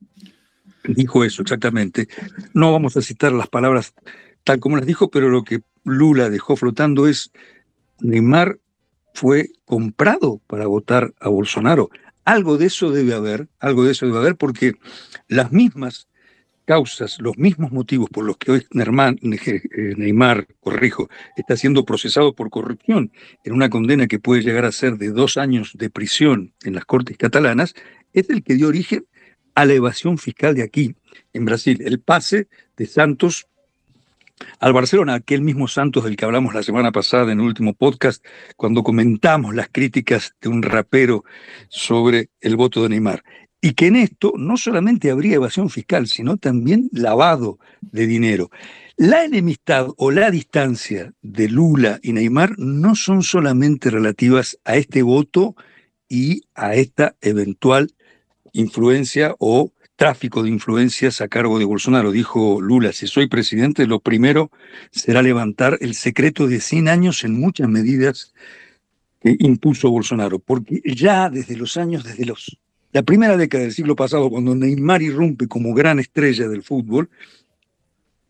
Dijo 0.84 1.24
eso 1.24 1.42
exactamente. 1.42 2.10
No 2.54 2.74
vamos 2.74 2.98
a 2.98 3.02
citar 3.02 3.32
las 3.32 3.48
palabras 3.48 3.94
tal 4.44 4.60
como 4.60 4.76
las 4.76 4.86
dijo, 4.86 5.10
pero 5.10 5.30
lo 5.30 5.46
que 5.46 5.62
Lula 5.86 6.30
dejó 6.30 6.58
flotando 6.58 7.08
es 7.08 7.32
Neymar 8.02 8.60
fue 9.15 9.49
comprado 9.63 10.41
para 10.45 10.67
votar 10.67 11.13
a 11.19 11.30
Bolsonaro. 11.30 11.89
Algo 12.25 12.58
de 12.58 12.67
eso 12.67 12.91
debe 12.91 13.13
haber, 13.13 13.47
algo 13.60 13.86
de 13.86 13.93
eso 13.93 14.06
debe 14.06 14.19
haber, 14.19 14.36
porque 14.36 14.73
las 15.28 15.51
mismas 15.51 16.08
causas, 16.65 17.17
los 17.19 17.38
mismos 17.38 17.71
motivos 17.71 18.10
por 18.10 18.25
los 18.25 18.38
que 18.38 18.51
hoy 18.51 18.67
Neymar, 18.71 19.15
Neymar, 19.97 20.47
corrijo, 20.60 21.08
está 21.38 21.56
siendo 21.56 21.86
procesado 21.86 22.34
por 22.34 22.49
corrupción 22.49 23.12
en 23.43 23.54
una 23.54 23.69
condena 23.69 24.08
que 24.08 24.19
puede 24.19 24.41
llegar 24.41 24.65
a 24.65 24.71
ser 24.71 24.97
de 24.97 25.12
dos 25.12 25.38
años 25.38 25.71
de 25.75 25.89
prisión 25.89 26.54
en 26.63 26.73
las 26.73 26.86
cortes 26.86 27.17
catalanas, 27.17 27.73
es 28.13 28.30
el 28.30 28.43
que 28.43 28.56
dio 28.56 28.67
origen 28.67 29.06
a 29.54 29.65
la 29.65 29.73
evasión 29.73 30.17
fiscal 30.17 30.56
de 30.56 30.63
aquí, 30.63 30.95
en 31.32 31.45
Brasil. 31.45 31.82
El 31.86 32.01
pase 32.01 32.49
de 32.75 32.86
Santos 32.86 33.47
al 34.60 34.74
Barcelona, 34.74 35.15
aquel 35.15 35.41
mismo 35.41 35.67
Santos 35.67 36.04
del 36.04 36.15
que 36.15 36.26
hablamos 36.26 36.54
la 36.54 36.63
semana 36.63 36.91
pasada 36.91 37.32
en 37.32 37.39
el 37.39 37.45
último 37.45 37.74
podcast, 37.74 38.26
cuando 38.56 38.84
comentamos 38.84 39.56
las 39.56 39.69
críticas 39.71 40.36
de 40.41 40.50
un 40.50 40.62
rapero 40.62 41.24
sobre 41.69 42.30
el 42.41 42.56
voto 42.56 42.84
de 42.84 42.89
Neymar. 42.89 43.24
Y 43.62 43.74
que 43.74 43.88
en 43.88 43.95
esto 43.95 44.34
no 44.38 44.58
solamente 44.58 45.10
habría 45.10 45.36
evasión 45.36 45.69
fiscal, 45.69 46.08
sino 46.08 46.38
también 46.38 46.89
lavado 46.91 47.58
de 47.82 48.06
dinero. 48.06 48.52
La 48.95 49.26
enemistad 49.26 49.88
o 49.98 50.12
la 50.12 50.30
distancia 50.30 51.13
de 51.21 51.50
Lula 51.50 52.00
y 52.04 52.13
Neymar 52.13 52.60
no 52.60 52.95
son 52.95 53.24
solamente 53.24 53.89
relativas 53.89 54.60
a 54.65 54.76
este 54.76 55.02
voto 55.02 55.56
y 56.08 56.43
a 56.54 56.76
esta 56.76 57.15
eventual 57.21 57.93
influencia 58.54 59.36
o 59.39 59.71
tráfico 59.95 60.43
de 60.43 60.49
influencias 60.49 61.21
a 61.21 61.27
cargo 61.27 61.60
de 61.60 61.65
Bolsonaro. 61.65 62.12
Dijo 62.12 62.62
Lula, 62.62 62.91
si 62.91 63.08
soy 63.08 63.27
presidente, 63.27 63.88
lo 63.88 63.99
primero 63.99 64.51
será 64.91 65.21
levantar 65.21 65.77
el 65.81 65.95
secreto 65.95 66.47
de 66.47 66.60
100 66.60 66.88
años 66.89 67.23
en 67.23 67.39
muchas 67.39 67.69
medidas 67.69 68.34
que 69.21 69.36
impuso 69.39 69.89
Bolsonaro, 69.89 70.39
porque 70.39 70.81
ya 70.86 71.29
desde 71.29 71.55
los 71.55 71.77
años, 71.77 72.03
desde 72.03 72.25
los, 72.25 72.58
la 72.91 73.03
primera 73.03 73.38
década 73.38 73.63
del 73.63 73.73
siglo 73.73 73.95
pasado, 73.95 74.29
cuando 74.29 74.53
Neymar 74.53 75.01
irrumpe 75.01 75.47
como 75.47 75.73
gran 75.73 75.99
estrella 75.99 76.47
del 76.47 76.63
fútbol, 76.63 77.10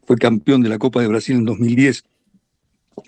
fue 0.05 0.17
campeón 0.17 0.61
de 0.61 0.69
la 0.69 0.77
Copa 0.77 1.01
de 1.01 1.07
Brasil 1.07 1.35
en 1.35 1.45
2010 1.45 2.03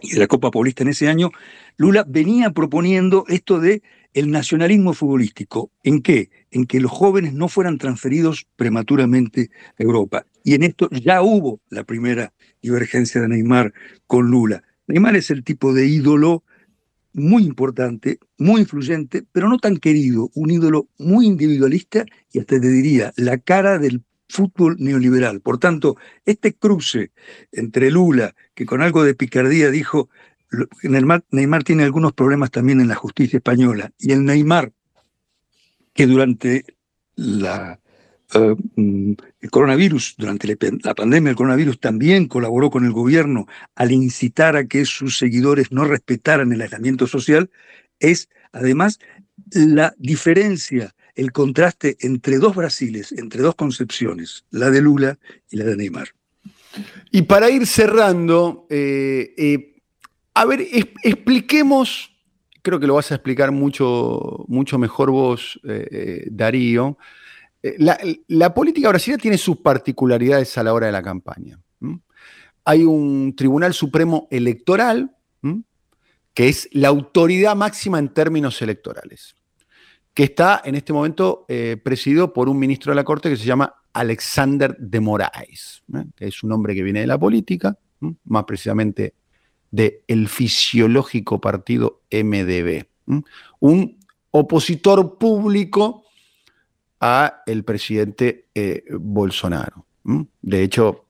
y 0.01 0.13
de 0.13 0.19
la 0.19 0.27
Copa 0.27 0.51
Paulista 0.51 0.83
en 0.83 0.89
ese 0.89 1.07
año, 1.07 1.31
Lula 1.77 2.03
venía 2.07 2.51
proponiendo 2.51 3.23
esto 3.27 3.59
de 3.59 3.81
el 4.17 4.31
nacionalismo 4.31 4.93
futbolístico. 4.93 5.69
¿En 5.83 6.01
qué? 6.01 6.31
En 6.49 6.65
que 6.65 6.79
los 6.79 6.91
jóvenes 6.91 7.33
no 7.33 7.47
fueran 7.47 7.77
transferidos 7.77 8.47
prematuramente 8.55 9.51
a 9.79 9.83
Europa. 9.83 10.25
Y 10.43 10.55
en 10.55 10.63
esto 10.63 10.89
ya 10.89 11.21
hubo 11.21 11.61
la 11.69 11.83
primera 11.83 12.33
divergencia 12.59 13.21
de 13.21 13.27
Neymar 13.27 13.73
con 14.07 14.31
Lula. 14.31 14.63
Neymar 14.87 15.15
es 15.15 15.29
el 15.29 15.43
tipo 15.43 15.71
de 15.71 15.85
ídolo 15.85 16.43
muy 17.13 17.43
importante, 17.43 18.17
muy 18.39 18.61
influyente, 18.61 19.23
pero 19.31 19.49
no 19.49 19.59
tan 19.59 19.77
querido, 19.77 20.31
un 20.33 20.49
ídolo 20.49 20.87
muy 20.97 21.27
individualista 21.27 22.03
y 22.31 22.39
hasta 22.39 22.59
te 22.59 22.69
diría 22.71 23.13
la 23.17 23.37
cara 23.37 23.77
del 23.77 24.01
fútbol 24.29 24.77
neoliberal. 24.79 25.41
Por 25.41 25.59
tanto, 25.59 25.95
este 26.25 26.53
cruce 26.53 27.11
entre 27.51 27.91
Lula, 27.91 28.33
que 28.55 28.65
con 28.65 28.81
algo 28.81 29.03
de 29.03 29.13
picardía 29.13 29.69
dijo, 29.69 30.09
Neymar, 30.83 31.63
tiene 31.63 31.83
algunos 31.83 32.13
problemas 32.13 32.51
también 32.51 32.79
en 32.79 32.87
la 32.87 32.95
justicia 32.95 33.37
española, 33.37 33.91
y 33.99 34.11
el 34.11 34.23
Neymar, 34.23 34.71
que 35.93 36.07
durante 36.07 36.65
la, 37.15 37.79
eh, 38.33 38.55
mm, 38.75 39.13
el 39.41 39.51
coronavirus, 39.51 40.15
durante 40.17 40.47
la 40.83 40.95
pandemia 40.95 41.29
del 41.29 41.35
coronavirus, 41.35 41.79
también 41.79 42.27
colaboró 42.27 42.69
con 42.69 42.85
el 42.85 42.91
gobierno 42.91 43.47
al 43.75 43.91
incitar 43.91 44.55
a 44.55 44.67
que 44.67 44.85
sus 44.85 45.17
seguidores 45.17 45.71
no 45.71 45.85
respetaran 45.85 46.51
el 46.51 46.61
aislamiento 46.61 47.07
social, 47.07 47.49
es 47.99 48.29
además 48.51 48.99
la 49.51 49.93
diferencia 49.97 50.93
el 51.17 51.31
contraste 51.31 51.97
entre 52.01 52.37
dos 52.37 52.55
Brasiles, 52.55 53.11
entre 53.11 53.41
dos 53.41 53.55
concepciones, 53.55 54.45
la 54.51 54.69
de 54.69 54.81
Lula 54.81 55.17
y 55.49 55.57
la 55.57 55.65
de 55.65 55.75
Neymar. 55.75 56.09
Y 57.11 57.23
para 57.23 57.49
ir 57.49 57.65
cerrando, 57.65 58.67
eh, 58.69 59.33
eh, 59.35 59.76
a 60.37 60.45
ver, 60.45 60.61
expliquemos, 61.03 62.11
creo 62.61 62.79
que 62.79 62.87
lo 62.87 62.95
vas 62.95 63.11
a 63.11 63.15
explicar 63.15 63.51
mucho, 63.51 64.45
mucho 64.47 64.77
mejor 64.77 65.09
vos, 65.09 65.59
eh, 65.63 66.27
Darío. 66.29 66.97
La, 68.27 68.53
política 68.53 68.89
brasileña 68.89 69.21
tiene 69.21 69.37
sus 69.37 69.57
particularidades 69.57 70.57
a 70.57 70.63
la 70.63 70.73
hora 70.73 70.85
de 70.85 70.91
la 70.91 71.01
campaña. 71.01 71.59
Hay 72.65 72.83
un 72.83 73.35
Tribunal 73.35 73.73
Supremo 73.73 74.27
Electoral, 74.29 75.11
que 76.33 76.49
es 76.49 76.69
la 76.71 76.89
autoridad 76.89 77.55
máxima 77.55 77.97
en 77.97 78.13
términos 78.13 78.61
electorales 78.61 79.35
que 80.13 80.23
está 80.23 80.63
en 80.65 80.73
este 80.73 80.93
momento 80.93 81.45
eh, 81.47 81.77
presidido 81.83 82.33
por 82.33 82.49
un 82.49 82.57
ministro 82.57 82.91
de 82.91 82.95
la 82.95 83.03
Corte 83.03 83.29
que 83.29 83.37
se 83.37 83.45
llama 83.45 83.71
Alexander 83.93 84.75
de 84.75 84.99
Moraes, 84.99 85.83
¿eh? 85.93 86.05
que 86.15 86.25
es 86.25 86.41
un 86.41 86.51
hombre 86.53 86.73
que 86.73 86.81
viene 86.81 87.01
de 87.01 87.05
la 87.05 87.19
política, 87.19 87.77
más 88.23 88.43
precisamente 88.45 89.13
del 89.71 90.27
fisiológico 90.27 91.41
partido 91.41 92.01
MDB, 92.11 92.85
un 93.59 93.99
opositor 94.31 95.17
público 95.17 96.03
a 96.99 97.43
el 97.45 97.63
presidente 97.63 98.47
eh, 98.55 98.83
Bolsonaro. 98.91 99.85
De 100.41 100.63
hecho, 100.63 101.05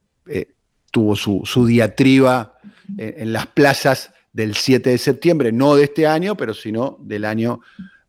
tuvo 0.91 1.15
su, 1.15 1.41
su 1.45 1.65
diatriba 1.65 2.57
en 2.97 3.31
las 3.31 3.47
plazas 3.47 4.11
del 4.33 4.55
7 4.55 4.91
de 4.91 4.97
septiembre, 4.97 5.51
no 5.51 5.75
de 5.75 5.85
este 5.85 6.05
año, 6.07 6.35
pero 6.35 6.53
sino 6.53 6.97
del 7.01 7.25
año 7.25 7.61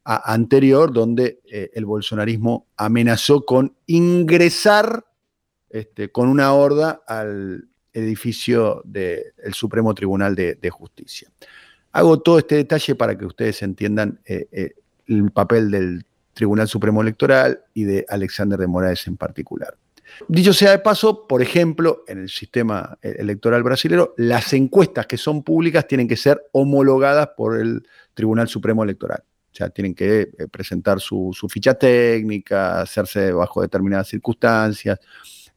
anterior, 0.05 0.93
donde 0.93 1.41
eh, 1.51 1.71
el 1.75 1.85
bolsonarismo 1.85 2.67
amenazó 2.77 3.45
con 3.45 3.77
ingresar 3.87 5.05
este, 5.71 6.11
con 6.11 6.29
una 6.29 6.53
horda 6.53 7.03
al 7.07 7.69
edificio 8.05 8.83
del 8.85 9.33
Supremo 9.53 9.95
Tribunal 9.95 10.35
de, 10.35 10.71
Justicia. 10.71 11.29
Hago 11.93 12.21
todo 12.21 12.39
este 12.39 12.57
detalle 12.57 12.95
para 12.95 13.17
que 13.17 13.25
ustedes 13.25 13.63
entiendan 13.63 14.21
eh, 14.25 14.47
eh, 14.53 14.75
el 15.07 15.31
papel 15.31 15.71
del 15.71 16.05
Tribunal 16.35 16.69
Supremo 16.69 17.03
Electoral 17.03 17.65
y 17.75 17.85
de 17.85 18.07
Alexander 18.09 18.59
de 18.59 18.67
Moraes 18.67 19.07
en 19.07 19.17
particular. 19.17 19.77
Dicho 20.27 20.53
sea 20.53 20.71
de 20.71 20.79
paso, 20.79 21.27
por 21.27 21.43
ejemplo, 21.43 22.05
en 22.09 22.19
el 22.19 22.29
sistema 22.29 22.99
electoral 23.03 23.63
brasileño, 23.63 24.15
las 24.17 24.53
encuestas 24.53 25.07
que 25.07 25.17
son 25.17 25.43
públicas 25.43 25.87
tienen 25.87 26.09
que 26.09 26.17
ser 26.17 26.43
homologadas 26.53 27.31
por 27.37 27.59
el 27.59 27.87
Tribunal 28.15 28.49
Supremo 28.49 28.85
Electoral. 28.85 29.23
O 29.53 29.57
sea, 29.59 29.71
tienen 29.71 29.95
que 29.95 30.21
eh, 30.21 30.49
presentar 30.51 31.01
su, 31.01 31.35
ficha 31.49 31.75
técnica, 31.75 32.81
hacerse 32.81 33.33
bajo 33.33 33.63
determinadas 33.63 34.09
circunstancias, 34.09 35.01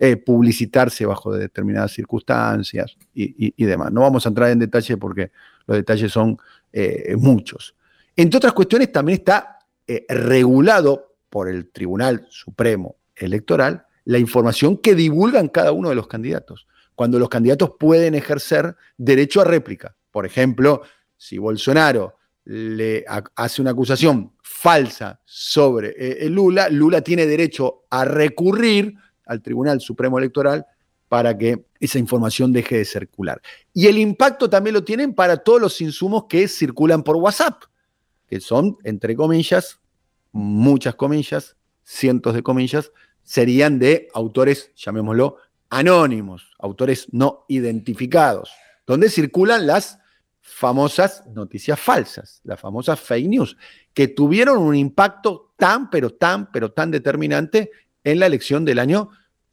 eh, 0.04 0.18
publicitarse 0.18 1.06
bajo 1.06 1.32
determinadas 1.32 1.92
circunstancias 1.92 2.98
y, 3.14 3.64
demás. 3.64 3.92
No 3.92 4.02
vamos 4.02 4.26
a 4.26 4.30
entrar 4.30 4.50
en 4.50 4.58
detalle 4.58 4.98
porque 4.98 5.32
los 5.68 5.78
detalles 5.78 6.12
son 6.12 6.40
eh, 6.74 7.16
muchos. 7.18 7.76
Entre 8.16 8.38
otras 8.38 8.54
cuestiones, 8.54 8.92
también 8.92 9.20
está 9.20 9.60
regulado 10.08 11.18
por 11.30 11.48
el 11.50 11.70
Tribunal 11.70 12.26
Supremo 12.30 12.96
Electoral 13.16 13.86
la 14.06 14.18
información 14.18 14.78
que 14.78 14.96
divulgan 14.96 15.50
cada 15.50 15.72
uno 15.72 15.90
de 15.90 15.96
los 15.96 16.08
candidatos, 16.08 16.68
cuando 16.96 17.20
los 17.20 17.30
candidatos 17.30 17.74
pueden 17.80 18.16
ejercer 18.16 18.76
derecho 18.98 19.42
a 19.42 19.46
réplica. 19.46 19.96
Por 20.10 20.26
ejemplo, 20.26 20.82
si 21.16 21.38
Bolsonaro 21.38 22.18
le 22.46 23.06
hace 23.36 23.62
una 23.62 23.72
acusación 23.72 24.34
falsa 24.42 25.20
sobre 25.26 25.94
eh, 25.98 26.30
Lula, 26.30 26.70
Lula 26.70 27.02
tiene 27.02 27.28
derecho 27.28 27.84
a 27.90 28.04
recurrir 28.06 28.96
al 29.26 29.42
Tribunal 29.42 29.82
Supremo 29.82 30.18
Electoral 30.18 30.66
para 31.08 31.38
que 31.38 31.66
esa 31.80 32.00
información 32.00 32.54
deje 32.54 32.78
de 32.78 32.86
circular. 32.86 33.42
Y 33.74 33.88
el 33.88 33.98
impacto 33.98 34.50
también 34.50 34.76
lo 34.76 34.84
tienen 34.84 35.14
para 35.14 35.38
todos 35.38 35.60
los 35.60 35.82
insumos 35.82 36.26
que 36.30 36.48
circulan 36.48 37.04
por 37.04 37.18
WhatsApp, 37.18 37.64
que 38.28 38.40
son, 38.40 38.78
entre 38.84 39.16
comillas, 39.16 39.82
muchas 40.32 40.96
comillas, 40.96 41.58
cientos 41.84 42.34
de 42.34 42.44
comillas, 42.44 42.92
serían 43.24 43.78
de 43.78 44.08
autores, 44.14 44.72
llamémoslo, 44.76 45.36
anónimos, 45.70 46.52
autores 46.60 47.08
no 47.12 47.46
identificados, 47.48 48.52
donde 48.86 49.10
circulan 49.10 49.68
las 49.68 50.00
famosas 50.40 51.26
noticias 51.28 51.80
falsas, 51.80 52.42
las 52.44 52.60
famosas 52.60 53.00
fake 53.00 53.28
news, 53.28 53.58
que 53.94 54.08
tuvieron 54.08 54.60
un 54.60 54.76
impacto 54.76 55.54
tan, 55.58 55.90
pero 55.90 56.12
tan, 56.12 56.52
pero 56.52 56.72
tan 56.72 56.90
determinante 56.92 57.72
en 58.04 58.20
la 58.20 58.26
elección 58.26 58.66
del 58.66 58.80
año 58.80 59.10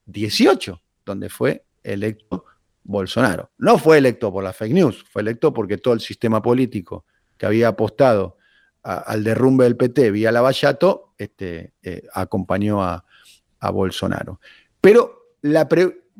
18, 0.06 0.80
donde 1.04 1.28
fue 1.28 1.64
electo 1.82 2.44
Bolsonaro. 2.84 3.50
No 3.58 3.78
fue 3.78 3.98
electo 3.98 4.32
por 4.32 4.42
las 4.42 4.56
fake 4.56 4.72
news, 4.72 5.04
fue 5.10 5.22
electo 5.22 5.52
porque 5.52 5.78
todo 5.78 5.94
el 5.94 6.00
sistema 6.00 6.40
político 6.40 7.04
que 7.36 7.46
había 7.46 7.68
apostado 7.68 8.38
al 8.82 9.22
derrumbe 9.22 9.64
del 9.64 9.76
PT 9.76 10.10
vía 10.10 10.32
Lavallato 10.32 11.14
este, 11.18 11.74
eh, 11.82 12.02
acompañó 12.14 12.82
a, 12.82 13.04
Bolsonaro. 13.72 14.40
Pero 14.80 15.34
la 15.42 15.68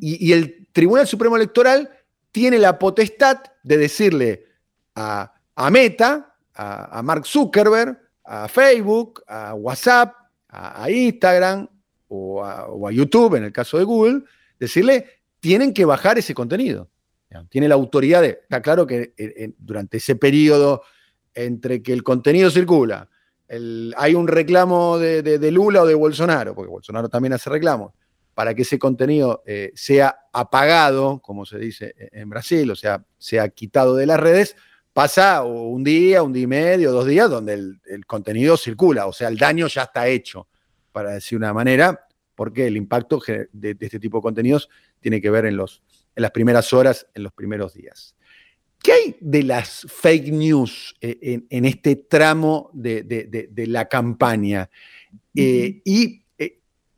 y 0.01 0.33
el 0.33 0.69
Tribunal 0.73 1.07
Supremo 1.07 1.37
Electoral 1.37 1.89
tiene 2.33 2.59
la 2.59 2.79
potestad 2.79 3.39
de 3.63 3.79
decirle 3.79 4.47
a, 4.95 5.33
Meta, 5.71 6.35
a, 6.55 7.01
Mark 7.03 7.27
Zuckerberg, 7.27 8.01
a 8.25 8.49
Facebook, 8.49 9.23
a 9.29 9.55
WhatsApp, 9.55 10.15
a, 10.49 10.91
Instagram 10.91 11.69
o, 12.09 12.45
a, 12.45 12.93
YouTube, 12.93 13.37
en 13.37 13.45
el 13.45 13.53
caso 13.53 13.79
de 13.79 13.85
Google, 13.85 14.23
decirle, 14.59 15.07
tienen 15.41 15.73
que 15.73 15.85
bajar 15.85 16.19
ese 16.19 16.35
contenido. 16.35 16.89
Tiene 17.51 17.69
la 17.69 17.75
autoridad 17.75 18.23
de, 18.23 18.41
está 18.43 18.63
claro 18.63 18.87
que 18.87 19.13
durante 19.59 19.99
ese 19.99 20.17
periodo 20.17 20.83
entre 21.35 21.83
que 21.83 21.93
el 21.93 22.03
contenido 22.03 22.51
circula, 22.51 23.09
hay 23.97 24.15
un 24.15 24.29
reclamo 24.29 24.99
de, 24.99 25.51
Lula 25.53 25.83
o 25.83 25.87
de 25.87 25.95
Bolsonaro, 25.95 26.55
porque 26.55 26.71
Bolsonaro 26.71 27.09
también 27.09 27.33
hace 27.33 27.51
reclamos, 27.51 27.93
para 28.35 28.55
que 28.55 28.63
ese 28.63 28.79
contenido 28.79 29.43
eh, 29.47 29.73
sea 29.75 30.17
apagado, 30.33 31.21
como 31.21 31.45
se 31.45 31.59
dice 31.59 31.95
en 32.13 32.29
Brasil, 32.29 32.71
o 32.71 32.77
sea, 32.77 33.05
sea 33.19 33.49
quitado 33.49 33.97
de 33.97 34.07
las 34.07 34.21
redes, 34.21 34.57
pasa 34.93 35.43
un 35.43 35.83
día, 35.83 36.23
un 36.23 36.33
día 36.33 36.43
y 36.43 36.47
medio, 36.47 36.93
dos 36.93 37.07
días, 37.07 37.31
donde 37.31 37.55
el, 37.55 38.07
contenido 38.07 38.57
circula, 38.57 39.07
o 39.07 39.13
sea, 39.13 39.29
el 39.29 39.39
daño 39.39 39.67
ya 39.69 39.85
está 39.85 40.09
hecho, 40.09 40.49
para 40.93 41.13
decir 41.13 41.39
una 41.39 41.53
manera, 41.53 42.07
porque 42.35 42.67
el 42.67 42.77
impacto 42.77 43.21
de, 43.53 43.77
este 43.81 43.99
tipo 43.99 44.19
de 44.19 44.23
contenidos 44.23 44.69
tiene 45.01 45.21
que 45.21 45.31
ver 45.31 45.47
en, 45.47 45.57
los, 45.57 45.83
en 46.15 46.23
las 46.23 46.31
primeras 46.31 46.73
horas, 46.73 47.07
en 47.15 47.23
los 47.25 47.33
primeros 47.33 47.75
días. 47.75 48.15
¿Qué 48.83 48.93
hay 48.93 49.17
de 49.21 49.43
las 49.43 49.87
fake 49.89 50.33
news 50.33 50.95
eh, 51.01 51.41
en, 51.51 51.65
este 51.65 51.97
tramo 51.97 52.71
de, 52.73 53.51
la 53.67 53.89
campaña? 53.89 54.71
Eh, 55.35 55.83
y 55.85 56.23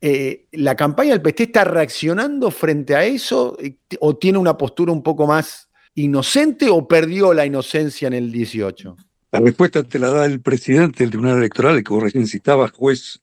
eh, 0.02 0.46
¿la 0.52 0.76
campaña 0.76 1.12
del 1.12 1.22
PT 1.22 1.44
está 1.44 1.64
reaccionando 1.64 2.50
frente 2.50 2.94
a 2.94 3.04
eso 3.04 3.56
o 4.00 4.16
tiene 4.16 4.38
una 4.38 4.56
postura 4.56 4.92
un 4.92 5.02
poco 5.02 5.26
más 5.26 5.68
inocente 5.94 6.68
o 6.68 6.86
perdió 6.86 7.32
la 7.32 7.46
inocencia 7.46 8.08
en 8.08 8.14
el 8.14 8.30
18? 8.30 8.96
La 9.32 9.40
respuesta 9.40 9.82
te 9.82 9.98
la 9.98 10.10
da 10.10 10.26
el 10.26 10.40
presidente 10.40 11.04
del 11.04 11.10
Tribunal 11.10 11.38
Electoral, 11.38 11.82
que 11.84 11.92
vos 11.92 12.02
recién 12.02 12.26
citabas, 12.26 12.72
juez 12.72 13.20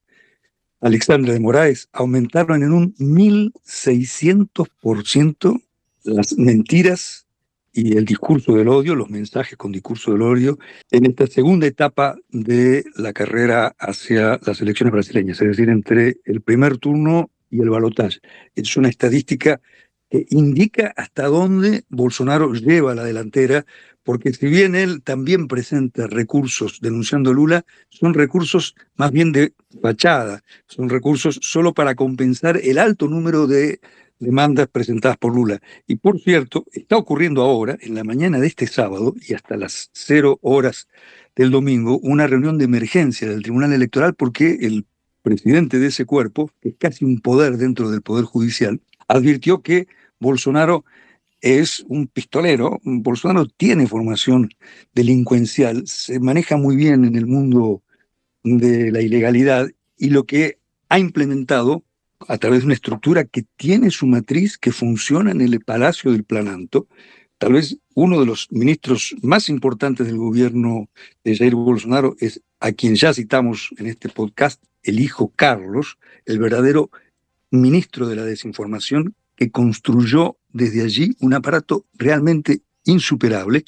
Alexandre 0.81 1.33
de 1.33 1.39
Moraes, 1.39 1.89
aumentaron 1.91 2.61
en 2.63 2.71
un 2.71 2.95
1.600% 2.95 5.61
las 6.03 6.37
mentiras 6.37 7.25
y 7.73 7.97
el 7.97 8.05
discurso 8.05 8.55
del 8.55 8.69
odio, 8.69 8.95
los 8.95 9.09
mensajes 9.09 9.57
con 9.57 9.71
discurso 9.71 10.11
del 10.11 10.21
odio, 10.23 10.57
en 10.89 11.05
esta 11.05 11.27
segunda 11.27 11.67
etapa 11.67 12.15
de 12.29 12.85
la 12.95 13.13
carrera 13.13 13.75
hacia 13.77 14.39
las 14.45 14.61
elecciones 14.61 14.93
brasileñas, 14.93 15.39
es 15.41 15.49
decir, 15.49 15.69
entre 15.69 16.17
el 16.25 16.41
primer 16.41 16.77
turno 16.77 17.29
y 17.51 17.61
el 17.61 17.69
balotaje. 17.69 18.19
Es 18.55 18.75
una 18.77 18.89
estadística 18.89 19.61
indica 20.29 20.93
hasta 20.95 21.27
dónde 21.27 21.83
Bolsonaro 21.89 22.53
lleva 22.53 22.95
la 22.95 23.03
delantera, 23.03 23.65
porque 24.07 24.31
si 24.31 24.47
bien 24.47 24.73
él 24.73 25.01
también 25.03 25.49
presenta 25.49 26.07
recursos 26.07 26.79
denunciando 26.81 27.31
a 27.31 27.33
Lula, 27.33 27.65
son 27.89 28.13
recursos 28.13 28.73
más 28.95 29.11
bien 29.11 29.33
de 29.33 29.51
fachada, 29.81 30.43
son 30.65 30.87
recursos 30.87 31.37
solo 31.41 31.73
para 31.73 31.93
compensar 31.93 32.57
el 32.63 32.77
alto 32.77 33.09
número 33.09 33.47
de 33.47 33.81
demandas 34.17 34.69
presentadas 34.69 35.17
por 35.17 35.35
Lula. 35.35 35.59
Y 35.87 35.97
por 35.97 36.21
cierto, 36.21 36.63
está 36.71 36.95
ocurriendo 36.95 37.41
ahora, 37.41 37.77
en 37.81 37.95
la 37.95 38.05
mañana 38.05 38.39
de 38.39 38.47
este 38.47 38.65
sábado 38.65 39.13
y 39.27 39.33
hasta 39.33 39.57
las 39.57 39.89
cero 39.91 40.39
horas 40.41 40.87
del 41.35 41.51
domingo, 41.51 41.99
una 41.99 42.27
reunión 42.27 42.57
de 42.57 42.63
emergencia 42.63 43.27
del 43.27 43.43
Tribunal 43.43 43.73
Electoral 43.73 44.13
porque 44.13 44.59
el 44.61 44.85
presidente 45.21 45.79
de 45.79 45.87
ese 45.87 46.05
cuerpo, 46.05 46.49
que 46.61 46.69
es 46.69 46.75
casi 46.79 47.03
un 47.03 47.19
poder 47.19 47.57
dentro 47.57 47.91
del 47.91 48.01
Poder 48.01 48.23
Judicial, 48.23 48.79
advirtió 49.09 49.61
que 49.61 49.89
Bolsonaro 50.17 50.85
es 51.41 51.83
un 51.87 52.07
pistolero. 52.07 52.79
Bolsonaro 52.83 53.45
tiene 53.45 53.87
formación 53.87 54.49
delincuencial, 54.93 55.87
se 55.87 56.19
maneja 56.19 56.57
muy 56.57 56.75
bien 56.75 57.05
en 57.05 57.15
el 57.15 57.25
mundo 57.25 57.83
de 58.43 58.91
la 58.91 59.01
ilegalidad 59.01 59.69
y 59.97 60.09
lo 60.09 60.25
que 60.25 60.59
ha 60.89 60.99
implementado 60.99 61.83
a 62.27 62.37
través 62.37 62.61
de 62.61 62.65
una 62.65 62.73
estructura 62.73 63.25
que 63.25 63.45
tiene 63.57 63.91
su 63.91 64.07
matriz, 64.07 64.57
que 64.57 64.71
funciona 64.71 65.31
en 65.31 65.41
el 65.41 65.59
Palacio 65.61 66.11
del 66.11 66.23
Plananto, 66.23 66.87
tal 67.37 67.53
vez 67.53 67.77
uno 67.93 68.19
de 68.19 68.25
los 68.25 68.47
ministros 68.51 69.15
más 69.21 69.49
importantes 69.49 70.07
del 70.07 70.17
gobierno 70.17 70.89
de 71.23 71.37
Jair 71.37 71.55
Bolsonaro 71.55 72.15
es 72.19 72.41
a 72.59 72.71
quien 72.71 72.95
ya 72.95 73.13
citamos 73.13 73.69
en 73.77 73.87
este 73.87 74.09
podcast, 74.09 74.63
el 74.83 74.99
hijo 74.99 75.31
Carlos, 75.35 75.97
el 76.25 76.39
verdadero 76.39 76.89
ministro 77.51 78.07
de 78.07 78.15
la 78.15 78.23
desinformación 78.23 79.15
que 79.37 79.51
construyó 79.51 80.37
desde 80.51 80.81
allí 80.81 81.15
un 81.21 81.33
aparato 81.33 81.85
realmente 81.93 82.63
insuperable 82.83 83.63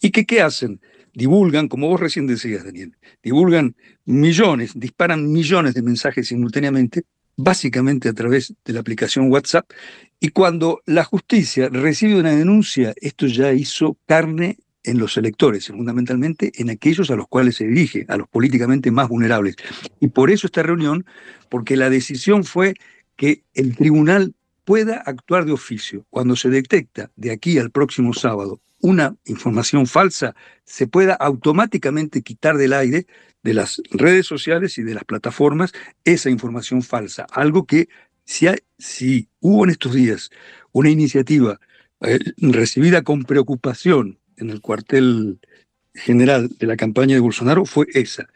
y 0.00 0.10
que 0.10 0.26
¿qué 0.26 0.42
hacen? 0.42 0.80
Divulgan, 1.14 1.68
como 1.68 1.88
vos 1.88 2.00
recién 2.00 2.26
decías, 2.26 2.64
Daniel, 2.64 2.96
divulgan 3.22 3.76
millones, 4.04 4.72
disparan 4.74 5.30
millones 5.30 5.74
de 5.74 5.82
mensajes 5.82 6.28
simultáneamente, 6.28 7.04
básicamente 7.36 8.08
a 8.08 8.12
través 8.12 8.54
de 8.64 8.72
la 8.72 8.80
aplicación 8.80 9.30
WhatsApp, 9.30 9.70
y 10.18 10.30
cuando 10.30 10.82
la 10.86 11.04
justicia 11.04 11.68
recibe 11.68 12.18
una 12.18 12.34
denuncia, 12.34 12.94
esto 12.96 13.26
ya 13.26 13.52
hizo 13.52 13.98
carne 14.06 14.58
en 14.84 14.98
los 14.98 15.16
electores, 15.16 15.68
fundamentalmente 15.68 16.50
en 16.56 16.70
aquellos 16.70 17.10
a 17.10 17.16
los 17.16 17.28
cuales 17.28 17.56
se 17.56 17.66
dirige, 17.66 18.04
a 18.08 18.16
los 18.16 18.28
políticamente 18.28 18.90
más 18.90 19.08
vulnerables. 19.08 19.56
Y 20.00 20.08
por 20.08 20.30
eso 20.30 20.46
esta 20.46 20.62
reunión, 20.62 21.04
porque 21.48 21.76
la 21.76 21.90
decisión 21.90 22.42
fue 22.42 22.74
que 23.16 23.44
el 23.54 23.76
tribunal 23.76 24.34
pueda 24.64 24.96
actuar 24.96 25.44
de 25.44 25.52
oficio. 25.52 26.04
Cuando 26.10 26.36
se 26.36 26.48
detecta 26.48 27.10
de 27.16 27.30
aquí 27.30 27.58
al 27.58 27.70
próximo 27.70 28.14
sábado 28.14 28.60
una 28.80 29.14
información 29.26 29.86
falsa, 29.86 30.34
se 30.64 30.86
pueda 30.86 31.14
automáticamente 31.14 32.22
quitar 32.22 32.56
del 32.56 32.72
aire 32.72 33.06
de 33.42 33.54
las 33.54 33.80
redes 33.90 34.26
sociales 34.26 34.78
y 34.78 34.82
de 34.82 34.94
las 34.94 35.04
plataformas 35.04 35.72
esa 36.04 36.30
información 36.30 36.82
falsa. 36.82 37.26
Algo 37.32 37.64
que 37.64 37.88
si, 38.24 38.46
si 38.78 39.28
hubo 39.40 39.64
en 39.64 39.70
estos 39.70 39.94
días 39.94 40.30
una 40.72 40.90
iniciativa 40.90 41.60
eh, 42.00 42.18
recibida 42.38 43.02
con 43.02 43.22
preocupación 43.22 44.18
en 44.36 44.50
el 44.50 44.60
cuartel 44.60 45.38
general 45.94 46.48
de 46.58 46.66
la 46.66 46.76
campaña 46.76 47.14
de 47.14 47.20
Bolsonaro 47.20 47.64
fue 47.64 47.86
esa. 47.94 48.28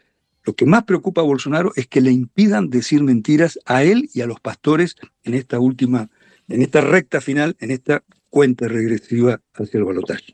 Lo 0.45 0.53
que 0.53 0.65
más 0.65 0.83
preocupa 0.83 1.21
a 1.21 1.25
Bolsonaro 1.25 1.73
es 1.75 1.87
que 1.87 1.99
le 1.99 2.11
impidan 2.11 2.69
decir 2.69 3.03
mentiras 3.03 3.59
a 3.65 3.83
él 3.83 4.09
y 4.13 4.21
a 4.21 4.27
los 4.27 4.39
pastores 4.39 4.95
en 5.23 5.33
esta 5.33 5.59
última 5.59 6.09
en 6.47 6.61
esta 6.61 6.81
recta 6.81 7.21
final, 7.21 7.55
en 7.59 7.71
esta 7.71 8.03
cuenta 8.29 8.67
regresiva 8.67 9.39
hacia 9.53 9.77
el 9.77 9.83
balotaje. 9.83 10.31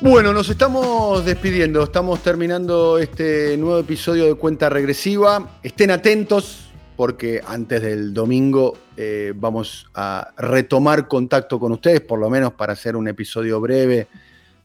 Bueno, 0.00 0.32
nos 0.32 0.48
estamos 0.48 1.24
despidiendo, 1.24 1.84
estamos 1.84 2.22
terminando 2.22 2.98
este 2.98 3.56
nuevo 3.56 3.78
episodio 3.78 4.26
de 4.26 4.34
Cuenta 4.34 4.68
Regresiva. 4.68 5.58
Estén 5.62 5.92
atentos 5.92 6.70
porque 6.96 7.40
antes 7.46 7.80
del 7.82 8.12
domingo 8.12 8.76
eh, 8.96 9.32
vamos 9.34 9.86
a 9.94 10.32
retomar 10.36 11.08
contacto 11.08 11.58
con 11.58 11.72
ustedes, 11.72 12.00
por 12.00 12.18
lo 12.18 12.28
menos 12.28 12.52
para 12.52 12.72
hacer 12.72 12.96
un 12.96 13.08
episodio 13.08 13.60
breve, 13.60 14.08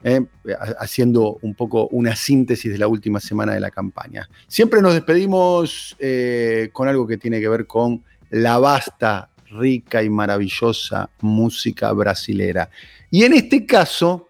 eh, 0.04 0.26
haciendo 0.80 1.38
un 1.42 1.54
poco 1.54 1.88
una 1.92 2.16
síntesis 2.16 2.72
de 2.72 2.78
la 2.80 2.88
última 2.88 3.20
semana 3.20 3.54
de 3.54 3.60
la 3.60 3.70
campaña. 3.70 4.28
Siempre 4.48 4.82
nos 4.82 4.94
despedimos 4.94 5.96
eh, 6.00 6.70
con 6.74 6.88
algo 6.88 7.06
que 7.08 7.18
tiene 7.18 7.40
que 7.40 7.48
ver 7.48 7.68
con 7.68 8.04
la 8.32 8.58
vasta 8.58 9.30
rica 9.52 10.04
y 10.04 10.10
maravillosa 10.10 11.10
música 11.22 11.92
brasilera. 11.94 12.70
Y 13.12 13.24
en 13.24 13.34
este 13.34 13.66
caso, 13.66 14.30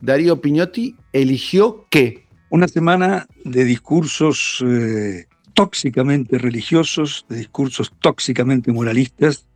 Darío 0.00 0.40
Piñotti 0.40 0.96
eligió 1.12 1.86
qué? 1.90 2.26
Una 2.50 2.68
semana 2.68 3.26
de 3.44 3.64
discursos 3.64 4.64
eh, 4.64 5.26
tóxicamente 5.54 6.38
religiosos, 6.38 7.26
de 7.28 7.38
discursos 7.38 7.92
tóxicamente 8.00 8.72
moralistas, 8.72 9.46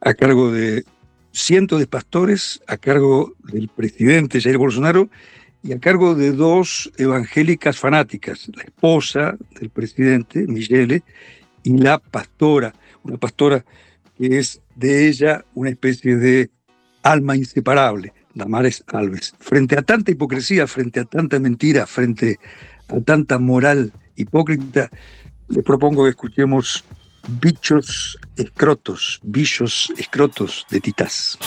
a 0.00 0.12
cargo 0.14 0.52
de 0.52 0.84
cientos 1.32 1.80
de 1.80 1.86
pastores, 1.86 2.60
a 2.66 2.76
cargo 2.76 3.34
del 3.44 3.68
presidente 3.68 4.40
Jair 4.40 4.58
Bolsonaro 4.58 5.08
y 5.62 5.72
a 5.72 5.80
cargo 5.80 6.14
de 6.14 6.32
dos 6.32 6.92
evangélicas 6.98 7.78
fanáticas, 7.78 8.50
la 8.54 8.64
esposa 8.64 9.36
del 9.58 9.70
presidente, 9.70 10.46
Michele, 10.46 11.02
y 11.62 11.78
la 11.78 11.98
pastora, 11.98 12.74
una 13.02 13.16
pastora 13.16 13.64
es 14.32 14.60
de 14.76 15.08
ella 15.08 15.44
una 15.54 15.70
especie 15.70 16.16
de 16.16 16.50
alma 17.02 17.36
inseparable, 17.36 18.12
Damares 18.34 18.84
Alves. 18.88 19.34
Frente 19.38 19.78
a 19.78 19.82
tanta 19.82 20.10
hipocresía, 20.10 20.66
frente 20.66 21.00
a 21.00 21.04
tanta 21.04 21.38
mentira, 21.38 21.86
frente 21.86 22.38
a 22.88 23.00
tanta 23.00 23.38
moral 23.38 23.92
hipócrita, 24.16 24.90
le 25.48 25.62
propongo 25.62 26.04
que 26.04 26.10
escuchemos 26.10 26.84
Bichos 27.40 28.18
Escrotos, 28.36 29.20
Bichos 29.22 29.92
Escrotos 29.96 30.66
de 30.70 30.80
Titás. 30.80 31.38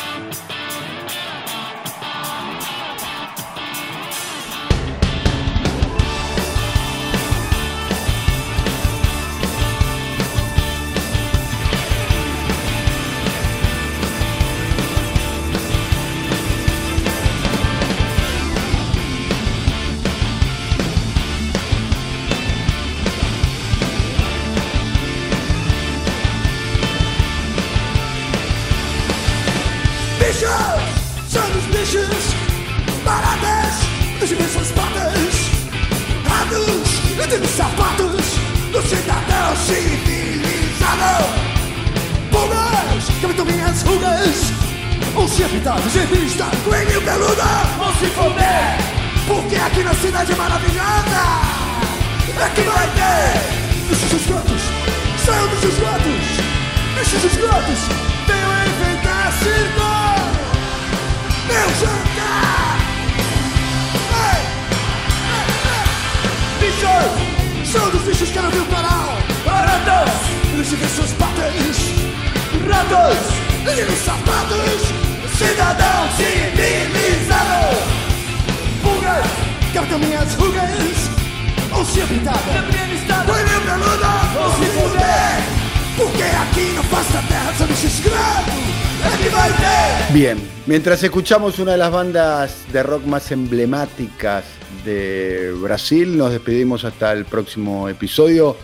Bien, 90.13 90.37
mientras 90.65 91.03
escuchamos 91.03 91.59
una 91.59 91.73
de 91.73 91.77
las 91.77 91.91
bandas 91.91 92.71
de 92.71 92.83
rock 92.83 93.03
más 93.03 93.31
emblemáticas 93.33 94.45
de 94.85 95.51
Brasil, 95.61 96.17
nos 96.17 96.31
despedimos 96.31 96.85
hasta 96.85 97.11
el 97.11 97.25
próximo 97.25 97.89
episodio. 97.89 98.55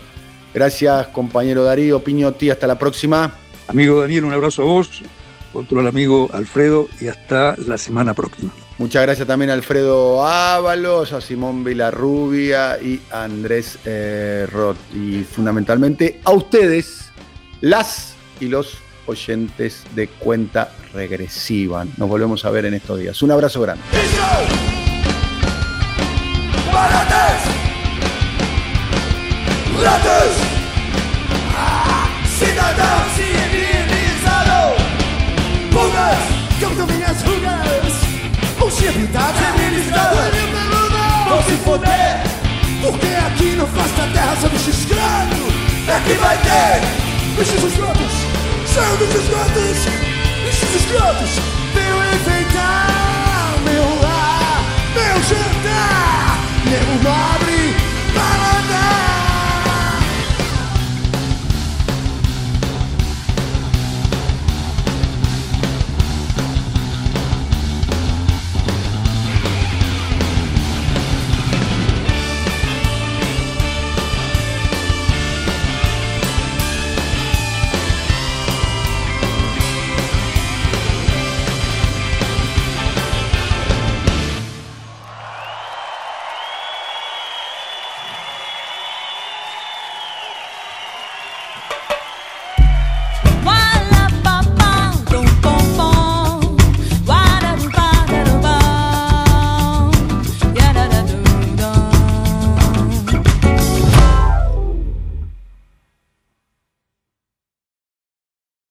Gracias, 0.54 1.08
compañero 1.08 1.62
Darío 1.64 2.02
Piñotti. 2.02 2.48
Hasta 2.48 2.66
la 2.66 2.78
próxima. 2.78 3.43
Amigo 3.68 4.00
Daniel, 4.00 4.24
un 4.24 4.32
abrazo 4.32 4.62
a 4.62 4.64
vos. 4.66 5.02
otro 5.52 5.80
el 5.80 5.86
amigo 5.86 6.28
Alfredo 6.32 6.88
y 7.00 7.08
hasta 7.08 7.56
la 7.66 7.78
semana 7.78 8.14
próxima. 8.14 8.52
Muchas 8.76 9.02
gracias 9.02 9.26
también 9.28 9.50
a 9.50 9.54
Alfredo 9.54 10.26
Ábalos, 10.26 11.12
a 11.12 11.20
Simón 11.20 11.62
Vilarrubia 11.62 12.80
y 12.82 13.00
a 13.12 13.24
Andrés 13.24 13.78
eh, 13.84 14.46
Roth. 14.50 14.76
Y 14.92 15.22
fundamentalmente 15.22 16.20
a 16.24 16.32
ustedes, 16.32 17.12
las 17.60 18.14
y 18.40 18.48
los 18.48 18.78
oyentes 19.06 19.84
de 19.94 20.08
cuenta 20.08 20.72
regresiva. 20.92 21.84
Nos 21.96 22.08
volvemos 22.08 22.44
a 22.44 22.50
ver 22.50 22.64
en 22.66 22.74
estos 22.74 22.98
días. 22.98 23.22
Un 23.22 23.30
abrazo 23.30 23.60
grande. 23.60 23.84
Chip 38.84 39.06
tá 39.14 39.32
civilizado! 39.32 40.16
Vão 41.26 41.42
se 41.42 41.56
foder! 41.64 42.20
Porque 42.82 43.06
aqui 43.26 43.56
não 43.56 43.66
faz 43.68 43.90
da 43.92 44.06
terra 44.08 44.36
só 44.38 44.48
bicho 44.48 44.68
escravo! 44.68 45.48
É 45.88 46.00
que 46.06 46.12
vai 46.18 46.36
ter! 46.36 46.82
Bichos 47.38 47.64
escrotos! 47.64 48.12
Saiam 48.66 48.96
dos 48.98 49.08
esgotos! 49.08 49.86
Bichos 50.44 50.74
escrotos! 50.74 51.30
Venham 51.72 52.04
e 52.04 52.16
venham! 52.28 52.43